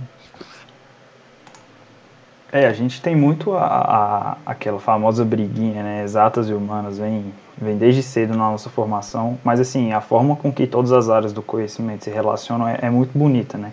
[2.51, 6.03] É, a gente tem muito a, a, aquela famosa briguinha, né?
[6.03, 10.53] Exatas e humanas, vem, vem desde cedo na nossa formação, mas assim, a forma com
[10.53, 13.71] que todas as áreas do conhecimento se relacionam é, é muito bonita, né?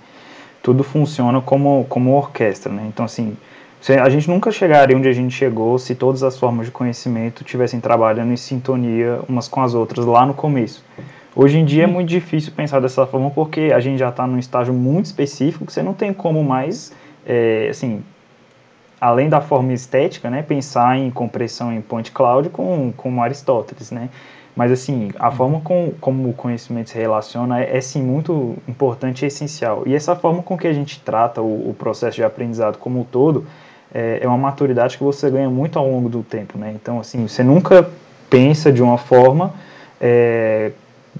[0.63, 2.87] Tudo funciona como, como orquestra, né?
[2.89, 3.37] Então, assim,
[3.89, 7.81] a gente nunca chegaria onde a gente chegou se todas as formas de conhecimento tivessem
[7.81, 10.85] trabalhando em sintonia umas com as outras lá no começo.
[11.35, 14.39] Hoje em dia é muito difícil pensar dessa forma porque a gente já está num
[14.39, 16.93] estágio muito específico que você não tem como mais,
[17.25, 18.03] é, assim,
[19.01, 24.11] além da forma estética, né, pensar em compressão em point cloud com, com Aristóteles, né?
[24.55, 29.25] Mas assim, a forma com, como o conhecimento se relaciona é, é, sim muito importante
[29.25, 29.85] e essencial.
[29.87, 33.05] E essa forma com que a gente trata o, o processo de aprendizado como um
[33.05, 33.47] todo
[33.95, 36.73] é, é, uma maturidade que você ganha muito ao longo do tempo, né?
[36.75, 37.89] Então, assim, você nunca
[38.29, 39.53] pensa de uma forma
[40.01, 40.73] é,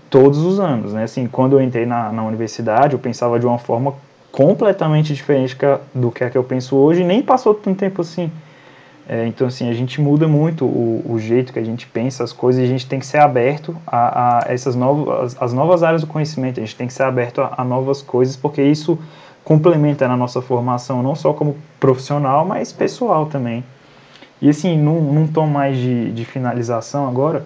[0.09, 1.05] todos os anos, né?
[1.05, 3.95] Assim, quando eu entrei na, na universidade, eu pensava de uma forma
[4.31, 5.57] completamente diferente
[5.95, 8.31] do que é que eu penso hoje, e nem passou tanto tempo assim.
[9.09, 12.33] É, então, assim, a gente muda muito o, o, jeito que a gente pensa as
[12.33, 15.83] coisas e a gente tem que ser aberto a, a essas novas, as, as, novas
[15.83, 18.97] áreas do conhecimento, a gente tem que ser aberto a, a, novas coisas, porque isso
[19.45, 23.65] complementa na nossa formação, não só como profissional, mas pessoal também.
[24.41, 27.45] E, assim, num, num tom mais de, de finalização agora,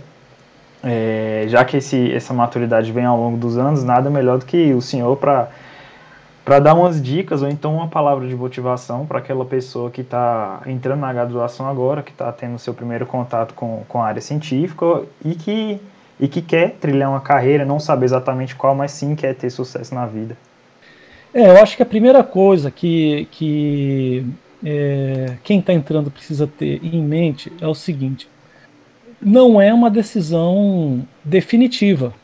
[0.82, 4.72] é, já que esse, essa maturidade vem ao longo dos anos, nada melhor do que
[4.74, 5.49] o senhor para
[6.45, 10.61] para dar umas dicas ou então uma palavra de motivação para aquela pessoa que está
[10.66, 15.05] entrando na graduação agora, que está tendo seu primeiro contato com, com a área científica
[15.24, 15.80] e que,
[16.20, 19.95] e que quer trilhar uma carreira, não sabe exatamente qual, mas sim quer ter sucesso
[19.95, 20.36] na vida.
[21.35, 24.24] É, eu acho que a primeira coisa que, que
[24.64, 28.28] é, quem está entrando precisa ter em mente é o seguinte:
[29.20, 32.14] não é uma decisão definitiva.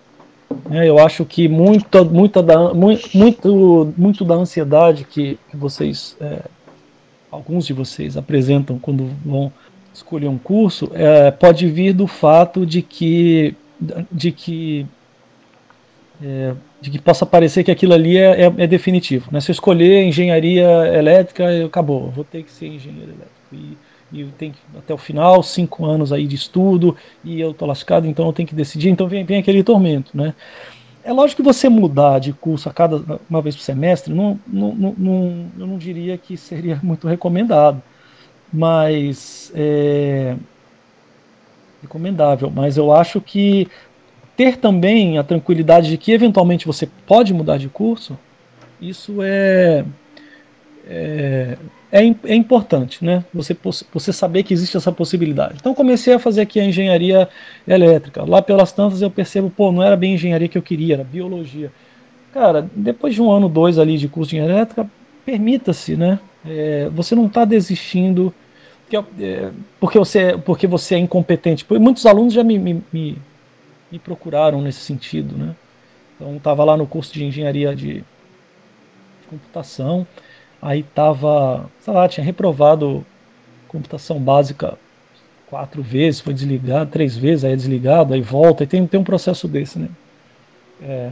[0.71, 6.43] É, eu acho que muita, muita da, muito, muito da ansiedade que vocês, é,
[7.31, 9.53] alguns de vocês apresentam quando vão
[9.93, 13.55] escolher um curso, é, pode vir do fato de que,
[14.11, 14.87] de que,
[16.23, 19.29] é, de que possa parecer que aquilo ali é, é, é, definitivo.
[19.33, 19.41] Né?
[19.41, 23.31] Se eu escolher engenharia elétrica, acabou, vou ter que ser engenheiro elétrico.
[23.53, 23.77] E,
[24.13, 28.07] e tem que, até o final, cinco anos aí de estudo, e eu tô lascado,
[28.07, 30.35] então eu tenho que decidir, então vem, vem aquele tormento, né?
[31.03, 34.75] É lógico que você mudar de curso a cada uma vez por semestre, não, não,
[34.75, 37.83] não, eu não diria que seria muito recomendado,
[38.53, 40.37] mas é
[41.83, 42.51] recomendável.
[42.51, 43.67] Mas eu acho que
[44.41, 48.19] ter também a tranquilidade de que eventualmente você pode mudar de curso,
[48.81, 49.85] isso é,
[50.89, 51.59] é
[51.93, 53.23] é, é importante, né?
[53.35, 53.55] Você,
[53.93, 55.57] você saber que existe essa possibilidade.
[55.61, 57.29] Então comecei a fazer aqui a engenharia
[57.69, 58.25] elétrica.
[58.25, 61.71] Lá pelas tantas eu percebo, pô, não era bem engenharia que eu queria, era biologia.
[62.33, 64.89] Cara, depois de um ano, dois ali de curso de engenharia elétrica,
[65.27, 66.19] permita-se, né?
[66.47, 68.33] É, você não está desistindo
[68.89, 71.67] porque, é, porque, você, porque você é incompetente.
[71.71, 73.19] Muitos alunos já me, me, me,
[73.91, 75.55] me procuraram nesse sentido, né?
[76.17, 78.05] Então estava lá no curso de engenharia de
[79.29, 80.07] computação
[80.61, 83.05] aí tava, sei lá, tinha reprovado
[83.69, 84.77] computação básica
[85.49, 89.05] quatro vezes, foi desligado, três vezes, aí é desligado, aí volta, e tem, tem um
[89.05, 89.89] processo desse, né?
[90.83, 91.11] É,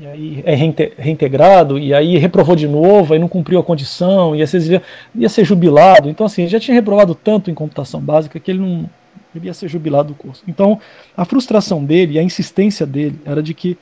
[0.00, 4.46] e aí é reintegrado, e aí reprovou de novo, aí não cumpriu a condição, ia
[4.46, 4.82] ser,
[5.14, 6.08] ia ser jubilado.
[6.08, 8.90] Então, assim, já tinha reprovado tanto em computação básica que ele não
[9.38, 10.42] ele ia ser jubilado do curso.
[10.46, 10.80] Então,
[11.16, 13.76] a frustração dele, a insistência dele, era de que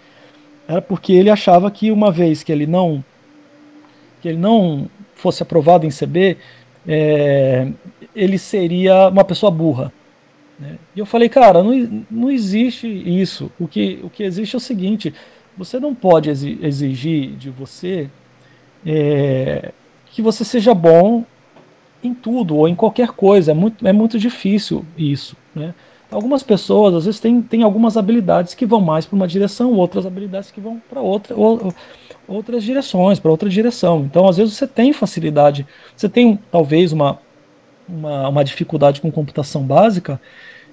[0.67, 3.05] era porque ele achava que uma vez que ele não
[4.21, 6.39] que ele não fosse aprovado em CB,
[6.89, 7.69] é,
[8.17, 9.93] ele seria uma pessoa burra.
[10.59, 10.79] Né?
[10.97, 13.51] E eu falei, cara, não, não existe isso.
[13.59, 15.13] O que, o que existe é o seguinte:
[15.57, 18.09] você não pode exigir de você
[18.87, 19.73] é,
[20.07, 21.25] que você seja bom
[22.07, 23.51] em tudo ou em qualquer coisa.
[23.51, 25.37] É muito, é muito difícil isso.
[25.55, 25.75] Né?
[26.11, 30.07] Algumas pessoas, às vezes, têm, têm algumas habilidades que vão mais para uma direção, outras
[30.07, 31.35] habilidades que vão para outra.
[31.37, 31.73] Ou,
[32.27, 34.05] outras direções, para outra direção.
[34.05, 37.19] Então, às vezes, você tem facilidade, você tem talvez uma,
[37.89, 40.21] uma, uma dificuldade com computação básica,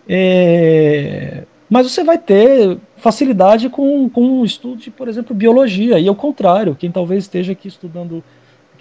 [0.07, 6.07] é, mas você vai ter facilidade com, com o estudo de, por exemplo, biologia, e
[6.07, 8.23] ao contrário, quem talvez esteja aqui estudando,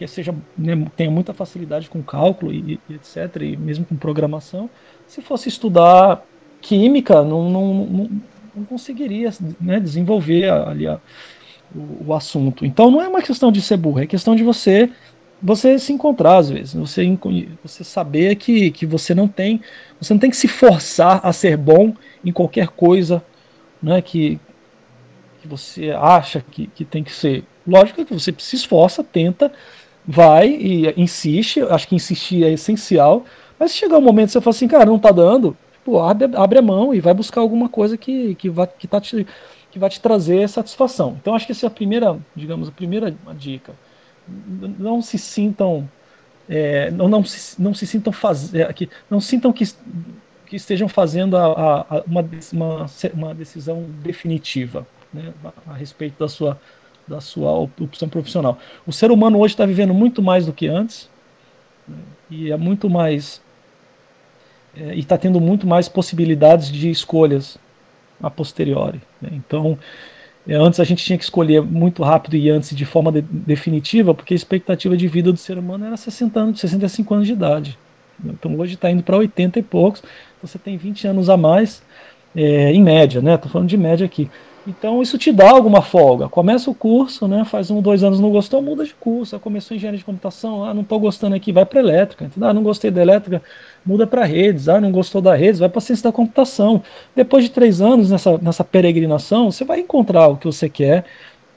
[0.01, 4.71] que seja né, tenha muita facilidade com cálculo e, e, etc., e mesmo com programação,
[5.07, 6.25] se fosse estudar
[6.63, 8.11] química, não, não, não,
[8.57, 9.31] não conseguiria
[9.61, 10.99] né, desenvolver ali a,
[11.75, 12.65] o, o, assunto.
[12.65, 14.91] Então não é uma questão de ser burro, é questão de você
[15.43, 17.19] você se encontrar às vezes, você,
[17.63, 19.61] você saber que, que você não tem
[20.01, 21.95] você não tem que se forçar a ser bom
[22.25, 23.23] em qualquer coisa
[23.83, 24.39] né, que,
[25.43, 27.45] que você acha que, que tem que ser.
[27.67, 29.53] Lógico que você se esforça, tenta,
[30.07, 33.25] vai e insiste, acho que insistir é essencial,
[33.59, 36.59] mas chegar um momento que você fala assim, cara, não tá dando, tipo, abre, abre
[36.59, 39.27] a mão e vai buscar alguma coisa que, que, vai, que tá te
[39.71, 41.17] que vai te trazer satisfação.
[41.21, 43.73] Então acho que essa é a primeira, digamos, a primeira dica.
[44.79, 45.89] Não se sintam,
[46.49, 49.65] é, não, não, se, não se sintam fazer, é, que não sintam que,
[50.47, 56.29] que estejam fazendo a, a, uma, uma, uma decisão definitiva né, a, a respeito da
[56.29, 56.61] sua
[57.11, 58.57] da sua opção profissional.
[58.87, 61.11] O ser humano hoje está vivendo muito mais do que antes
[61.87, 61.97] né,
[62.31, 63.43] e é muito mais
[64.77, 67.59] é, e está tendo muito mais possibilidades de escolhas
[68.23, 69.01] a posteriori.
[69.21, 69.31] Né?
[69.33, 69.77] Então,
[70.47, 74.15] é, antes a gente tinha que escolher muito rápido e antes de forma de, definitiva,
[74.15, 77.79] porque a expectativa de vida do ser humano era 60 anos, 65 anos de idade.
[78.25, 81.83] Então hoje está indo para 80 e poucos, então você tem 20 anos a mais,
[82.37, 83.35] é, em média, né?
[83.35, 84.31] Estou falando de média aqui.
[84.67, 86.29] Então isso te dá alguma folga.
[86.29, 87.45] Começa o curso, né?
[87.45, 89.39] Faz um, dois anos não gostou, muda de curso.
[89.41, 92.27] começou engenharia de computação, ah, não estou gostando aqui, vai para elétrica.
[92.27, 92.49] Entendeu?
[92.49, 93.43] Ah, não gostei da elétrica,
[93.85, 94.69] muda para redes.
[94.69, 96.83] Ah, não gostou da redes, vai para ciência da computação.
[97.17, 101.05] Depois de três anos nessa, nessa peregrinação, você vai encontrar o que você quer,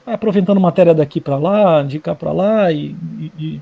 [0.06, 2.96] vai aproveitando matéria daqui para lá, de cá para lá e,
[3.38, 3.60] e,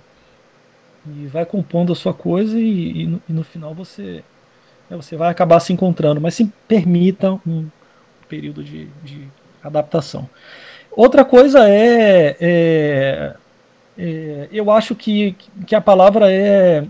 [1.06, 4.22] e, vai compondo a sua coisa e, e no, no, final você,
[4.88, 6.20] né, você vai acabar se encontrando.
[6.20, 7.66] Mas se permita um
[8.32, 9.28] período de, de
[9.62, 10.26] adaptação.
[10.90, 13.34] Outra coisa é, é,
[13.98, 16.86] é, eu acho que, que a palavra é,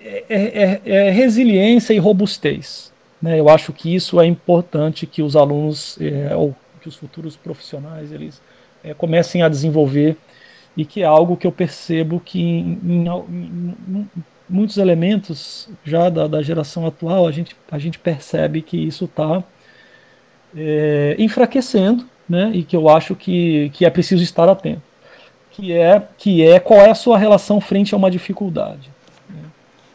[0.00, 2.90] é, é, é resiliência e robustez.
[3.20, 3.38] Né?
[3.38, 8.10] Eu acho que isso é importante que os alunos é, ou que os futuros profissionais
[8.10, 8.40] eles
[8.82, 10.16] é, comecem a desenvolver
[10.74, 14.10] e que é algo que eu percebo que em, em, em
[14.48, 19.42] muitos elementos já da, da, geração atual a gente, a gente percebe que isso está
[20.56, 24.82] é, enfraquecendo, né, e que eu acho que, que é preciso estar atento,
[25.50, 28.90] que é, que é qual é a sua relação frente a uma dificuldade.
[29.28, 29.42] Né?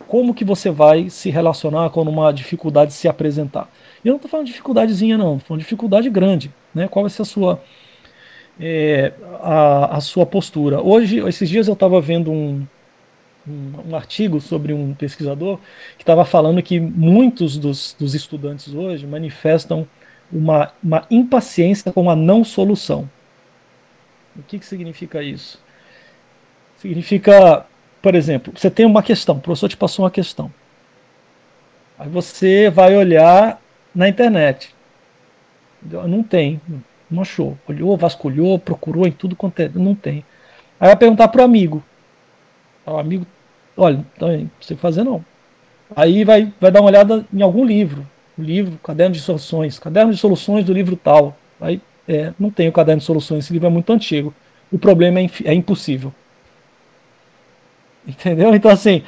[0.07, 3.69] Como que você vai se relacionar quando uma dificuldade se apresentar?
[4.03, 6.51] E eu não estou falando de dificuldadezinha, não, estou falando de dificuldade grande.
[6.73, 6.87] Né?
[6.87, 7.61] Qual vai ser a sua,
[8.59, 10.81] é, a, a sua postura?
[10.81, 12.65] Hoje, esses dias eu estava vendo um,
[13.47, 15.59] um, um, artigo sobre um pesquisador
[15.97, 19.87] que estava falando que muitos dos, dos estudantes hoje manifestam
[20.33, 23.09] uma, uma impaciência com a não solução.
[24.35, 25.61] O que, que significa isso?
[26.77, 27.65] Significa,
[28.01, 30.51] por exemplo, você tem uma questão, o professor te passou uma questão.
[31.97, 33.61] Aí você vai olhar
[33.93, 34.73] na internet.
[35.81, 36.59] Não tem,
[37.09, 37.57] não achou.
[37.67, 39.69] Olhou, vasculhou, procurou em tudo quanto é.
[39.69, 40.25] Não tem.
[40.79, 41.83] Aí vai perguntar para o amigo.
[42.85, 43.27] O amigo,
[43.77, 45.23] olha, não sei fazer não.
[45.95, 48.07] Aí vai, vai dar uma olhada em algum livro
[48.37, 51.37] o livro, caderno de soluções, caderno de soluções do livro tal.
[51.59, 54.33] Aí é, não tem o caderno de soluções, esse livro é muito antigo.
[54.71, 56.13] O problema é, é impossível.
[58.07, 58.53] Entendeu?
[58.53, 59.03] Então, assim,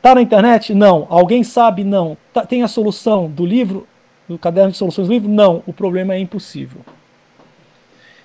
[0.00, 0.74] tá na internet?
[0.74, 1.06] Não.
[1.10, 1.84] Alguém sabe?
[1.84, 2.16] Não.
[2.32, 3.86] Tá, tem a solução do livro,
[4.28, 5.28] do caderno de soluções do livro?
[5.28, 5.62] Não.
[5.66, 6.80] O problema é impossível.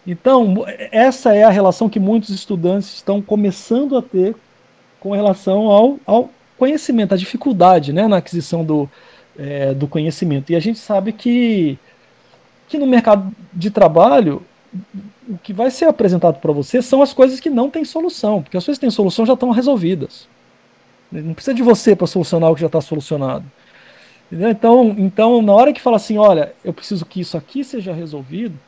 [0.06, 4.34] Então, essa é a relação que muitos estudantes estão começando a ter
[5.02, 8.90] com relação ao, ao conhecimento, a dificuldade né, na aquisição do,
[9.38, 10.52] é, do conhecimento.
[10.52, 11.78] E a gente sabe que,
[12.68, 14.42] que no mercado de trabalho,
[15.30, 18.58] o que vai ser apresentado para você são as coisas que não têm solução, porque
[18.58, 20.28] as coisas que têm solução já estão resolvidas.
[21.12, 23.46] Não precisa de você para solucionar o que já está solucionado.
[24.30, 28.60] Então, então, na hora que fala assim, olha, eu preciso que isso aqui seja resolvido,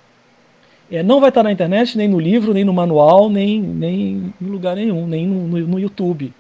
[0.90, 4.46] é, não vai estar na internet, nem no livro, nem no manual, nem, nem em
[4.46, 6.34] lugar nenhum, nem no, no, no YouTube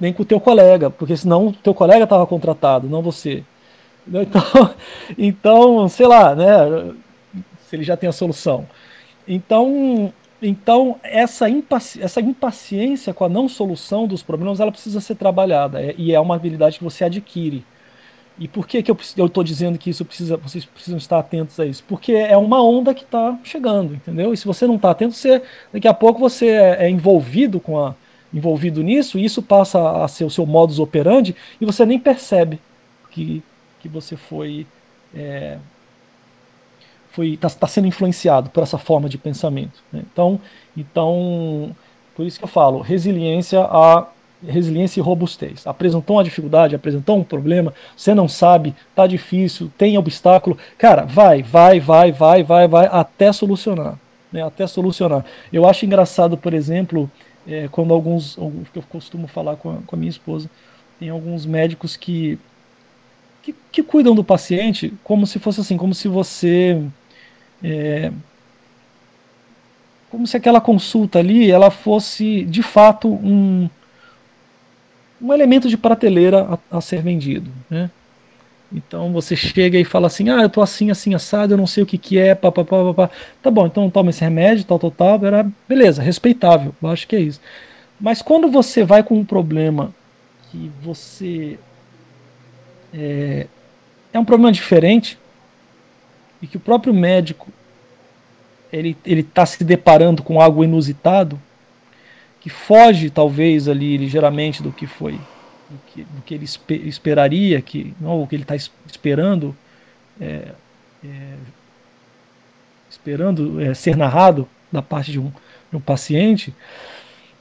[0.00, 3.42] nem com o teu colega, porque senão o teu colega estava contratado, não você.
[4.04, 4.74] Então,
[5.16, 6.92] então, sei lá, né?
[7.68, 8.66] Se ele já tem a solução.
[9.28, 10.12] Então,
[10.42, 15.80] então essa, impaci essa impaciência com a não solução dos problemas, ela precisa ser trabalhada
[15.80, 17.64] é, e é uma habilidade que você adquire.
[18.38, 21.66] E por que, que eu estou dizendo que isso precisa, vocês precisam estar atentos a
[21.66, 21.84] isso?
[21.86, 24.32] Porque é uma onda que está chegando, entendeu?
[24.32, 25.42] E se você não está atento, você,
[25.72, 27.94] daqui a pouco você é, é envolvido com a,
[28.32, 32.60] envolvido nisso, e isso passa a ser o seu modus operandi, e você nem percebe
[33.10, 33.42] que,
[33.80, 34.66] que você foi
[35.14, 35.58] é,
[37.10, 39.82] foi está tá sendo influenciado por essa forma de pensamento.
[39.92, 40.02] Né?
[40.10, 40.40] Então,
[40.76, 41.74] então,
[42.16, 44.06] por isso que eu falo, resiliência a
[44.44, 45.66] resiliência e robustez.
[45.66, 51.44] Apresentou uma dificuldade, apresentou um problema, você não sabe, tá difícil, tem obstáculo, cara, vai,
[51.44, 53.96] vai, vai, vai, vai, vai até solucionar,
[54.32, 54.42] né?
[54.42, 55.24] Até solucionar.
[55.52, 57.08] Eu acho engraçado, por exemplo,
[57.46, 58.36] é, quando alguns,
[58.72, 60.50] que eu costumo falar com a, com a, minha esposa,
[60.98, 62.38] tem alguns médicos que,
[63.42, 66.82] que, que cuidam do paciente como se fosse assim, como se você
[67.62, 68.12] é,
[70.10, 73.68] como se aquela consulta ali ela fosse de fato um,
[75.20, 77.90] um elemento de prateleira a, a ser vendido, né?
[78.74, 81.82] Então você chega e fala assim: ah, eu tô assim, assim, assado, eu não sei
[81.82, 83.10] o que que é, papapá, papá.
[83.42, 85.24] Tá bom, então toma esse remédio, tal, tal, tal.
[85.24, 87.40] Era, beleza, respeitável, eu acho que é isso.
[88.00, 89.94] Mas quando você vai com um problema
[90.50, 91.58] que você.
[92.94, 93.46] É,
[94.12, 95.18] é um problema diferente
[96.40, 97.48] e que o próprio médico
[98.72, 101.40] ele está se deparando com algo inusitado
[102.40, 105.18] que foge talvez ali ligeiramente do que foi
[105.72, 109.56] do que, do que ele esperaria, que, ou que ele está esperando,
[110.20, 110.48] é,
[111.04, 111.34] é,
[112.90, 115.32] esperando é, ser narrado da parte de um,
[115.70, 116.54] de um paciente,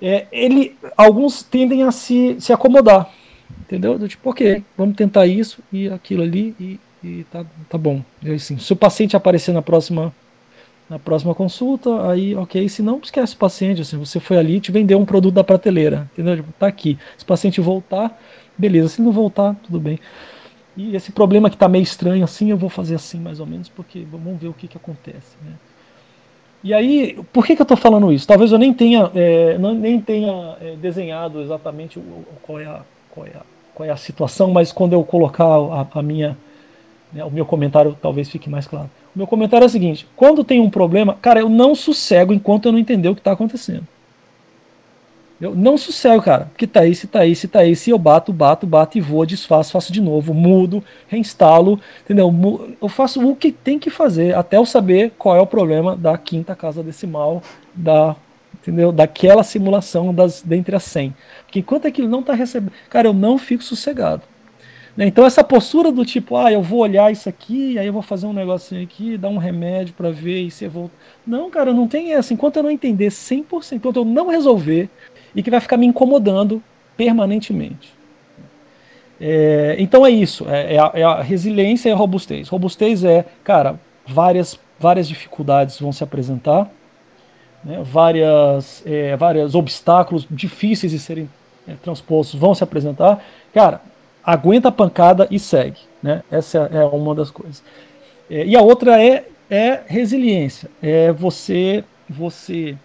[0.02, 3.10] é, ele, alguns tendem a se, se acomodar,
[3.62, 4.00] entendeu?
[4.00, 8.02] Do tipo, ok, vamos tentar isso e aquilo ali, e, e tá, tá bom.
[8.24, 10.14] E, assim, se o paciente aparecer na próxima
[10.92, 14.60] na próxima consulta, aí ok, se não, esquece o paciente, assim, você foi ali e
[14.60, 16.36] te vendeu um produto da prateleira, entendeu?
[16.36, 17.00] Tipo, tá aqui.
[17.18, 18.22] Se o paciente voltar,
[18.58, 19.98] beleza, se não voltar, tudo bem.
[20.76, 23.70] E esse problema que tá meio estranho assim, eu vou fazer assim mais ou menos,
[23.70, 25.54] porque vamos ver o que que acontece, né?
[26.62, 28.28] E aí, por que, que eu estou falando isso?
[28.28, 32.82] Talvez eu nem tenha, é, não, nem tenha é, desenhado exatamente o, qual, é a,
[33.10, 33.42] qual, é a,
[33.74, 36.38] qual é a situação, mas quando eu colocar a, a minha,
[37.14, 38.90] né, o meu comentário talvez fique mais claro.
[39.16, 42.66] O meu comentário é o seguinte: quando tem um problema, cara, eu não sossego enquanto
[42.66, 43.86] eu não entender o que está acontecendo.
[45.42, 46.46] Eu não sossego, cara.
[46.46, 49.02] Porque tá aí, se tá aí, se tá aí, se eu bato, bato, bato e
[49.02, 52.32] vou, desfaço, faço de novo, mudo, reinstalo, entendeu?
[52.80, 56.16] Eu faço o que tem que fazer até eu saber qual é o problema da
[56.16, 57.42] quinta casa decimal,
[57.74, 58.16] da,
[58.54, 58.92] entendeu?
[58.92, 61.16] Daquela simulação das dentre as 100.
[61.46, 64.22] Porque enquanto aquilo não tá recebendo, cara, eu não fico sossegado.
[64.96, 65.08] Né?
[65.08, 68.26] Então essa postura do tipo, ah, eu vou olhar isso aqui, aí eu vou fazer
[68.26, 70.94] um negocinho aqui, dar um remédio para ver e você volta.
[71.26, 72.34] Não, cara, não tem essa.
[72.34, 74.90] Enquanto eu não entender 100%, enquanto eu não resolver,
[75.36, 76.62] e que vai ficar me incomodando
[76.98, 77.94] permanentemente.
[79.20, 82.48] É, então é isso, é, é, a, é, a, resiliência e a robustez.
[82.50, 86.68] Robustez é, cara, várias, várias dificuldades vão se apresentar,
[87.64, 91.30] né, várias, é, vários obstáculos difíceis de serem
[91.68, 93.24] é, transpostos vão se apresentar.
[93.54, 93.82] Cara,
[94.24, 95.80] aguenta a pancada e segue.
[96.02, 96.24] Né?
[96.32, 97.64] Essa é uma das coisas.
[98.30, 100.70] É, e a outra é, é resiliência.
[100.82, 102.78] É você, você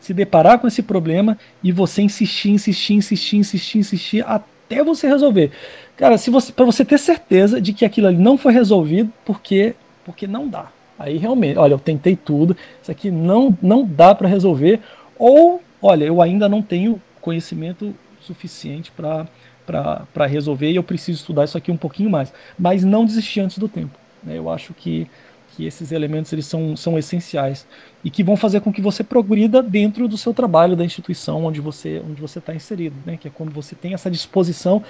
[0.00, 5.50] se deparar com esse problema e você insistir, insistir, insistir, insistir, insistir até você resolver.
[5.96, 9.74] Cara, se você, para você ter certeza de que aquilo ali não foi resolvido, porque
[10.04, 10.72] porque não dá.
[10.98, 14.80] Aí realmente, olha, eu tentei tudo, isso aqui não não dá para resolver
[15.18, 19.26] ou, olha, eu ainda não tenho conhecimento suficiente para
[19.70, 22.32] para resolver e eu preciso estudar isso aqui um pouquinho mais.
[22.58, 23.98] Mas não desistir antes do tempo.
[24.22, 24.38] Né?
[24.38, 25.08] Eu acho que,
[25.54, 27.66] que esses elementos eles são, são essenciais
[28.04, 31.60] e que vão fazer com que você progrida dentro do seu trabalho, da instituição onde
[31.60, 32.96] você onde você está inserido.
[33.06, 33.16] Né?
[33.16, 34.82] Que é quando você tem essa disposição.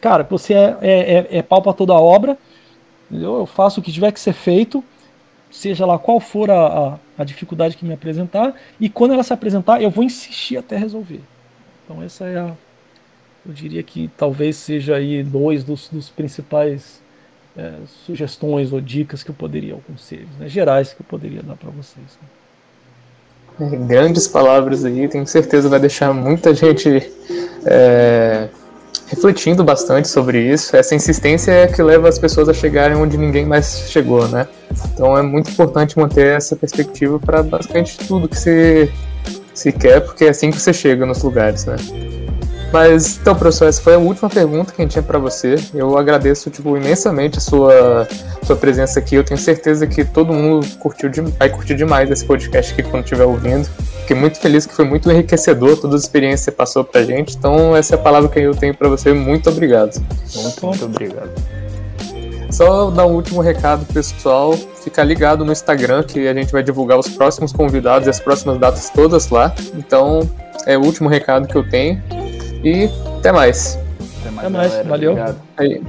[0.00, 2.38] Cara, você é, é, é, é pau para toda a obra,
[3.10, 3.38] entendeu?
[3.38, 4.82] eu faço o que tiver que ser feito,
[5.50, 9.34] seja lá qual for a, a, a dificuldade que me apresentar, e quando ela se
[9.34, 11.20] apresentar, eu vou insistir até resolver.
[11.84, 12.54] Então essa é a,
[13.46, 17.00] eu diria que talvez seja aí dois dos, dos principais
[17.56, 17.72] é,
[18.06, 21.70] sugestões ou dicas que eu poderia, ou conselhos né, gerais que eu poderia dar para
[21.70, 22.18] vocês.
[22.20, 23.78] Né.
[23.86, 27.12] Grandes palavras aí, tenho certeza vai deixar muita gente
[27.66, 28.48] é,
[29.06, 30.74] refletindo bastante sobre isso.
[30.74, 34.46] Essa insistência é que leva as pessoas a chegarem onde ninguém mais chegou, né?
[34.94, 38.90] Então é muito importante manter essa perspectiva para basicamente tudo que se,
[39.52, 41.76] se quer, porque é assim que você chega nos lugares, né?
[42.72, 45.56] Mas, então, professor, essa foi a última pergunta que a gente tinha para você.
[45.74, 48.06] Eu agradeço, tipo, imensamente a sua,
[48.44, 49.16] sua presença aqui.
[49.16, 53.02] Eu tenho certeza que todo mundo curtiu de, vai curtir demais esse podcast aqui quando
[53.02, 53.68] estiver ouvindo.
[54.02, 57.36] Fiquei muito feliz que foi muito enriquecedor toda a experiência que você passou pra gente.
[57.36, 59.12] Então, essa é a palavra que eu tenho para você.
[59.12, 60.00] Muito obrigado.
[60.36, 61.30] Muito, muito obrigado.
[62.52, 66.98] Só dar um último recado pessoal, ficar ligado no Instagram que a gente vai divulgar
[66.98, 69.52] os próximos convidados e as próximas datas todas lá.
[69.74, 70.28] Então,
[70.66, 72.00] é o último recado que eu tenho.
[72.62, 73.78] E até mais.
[74.20, 74.86] Até mais, até mais.
[74.86, 75.12] valeu.
[75.12, 75.40] Obrigado.
[75.56, 75.82] Aí.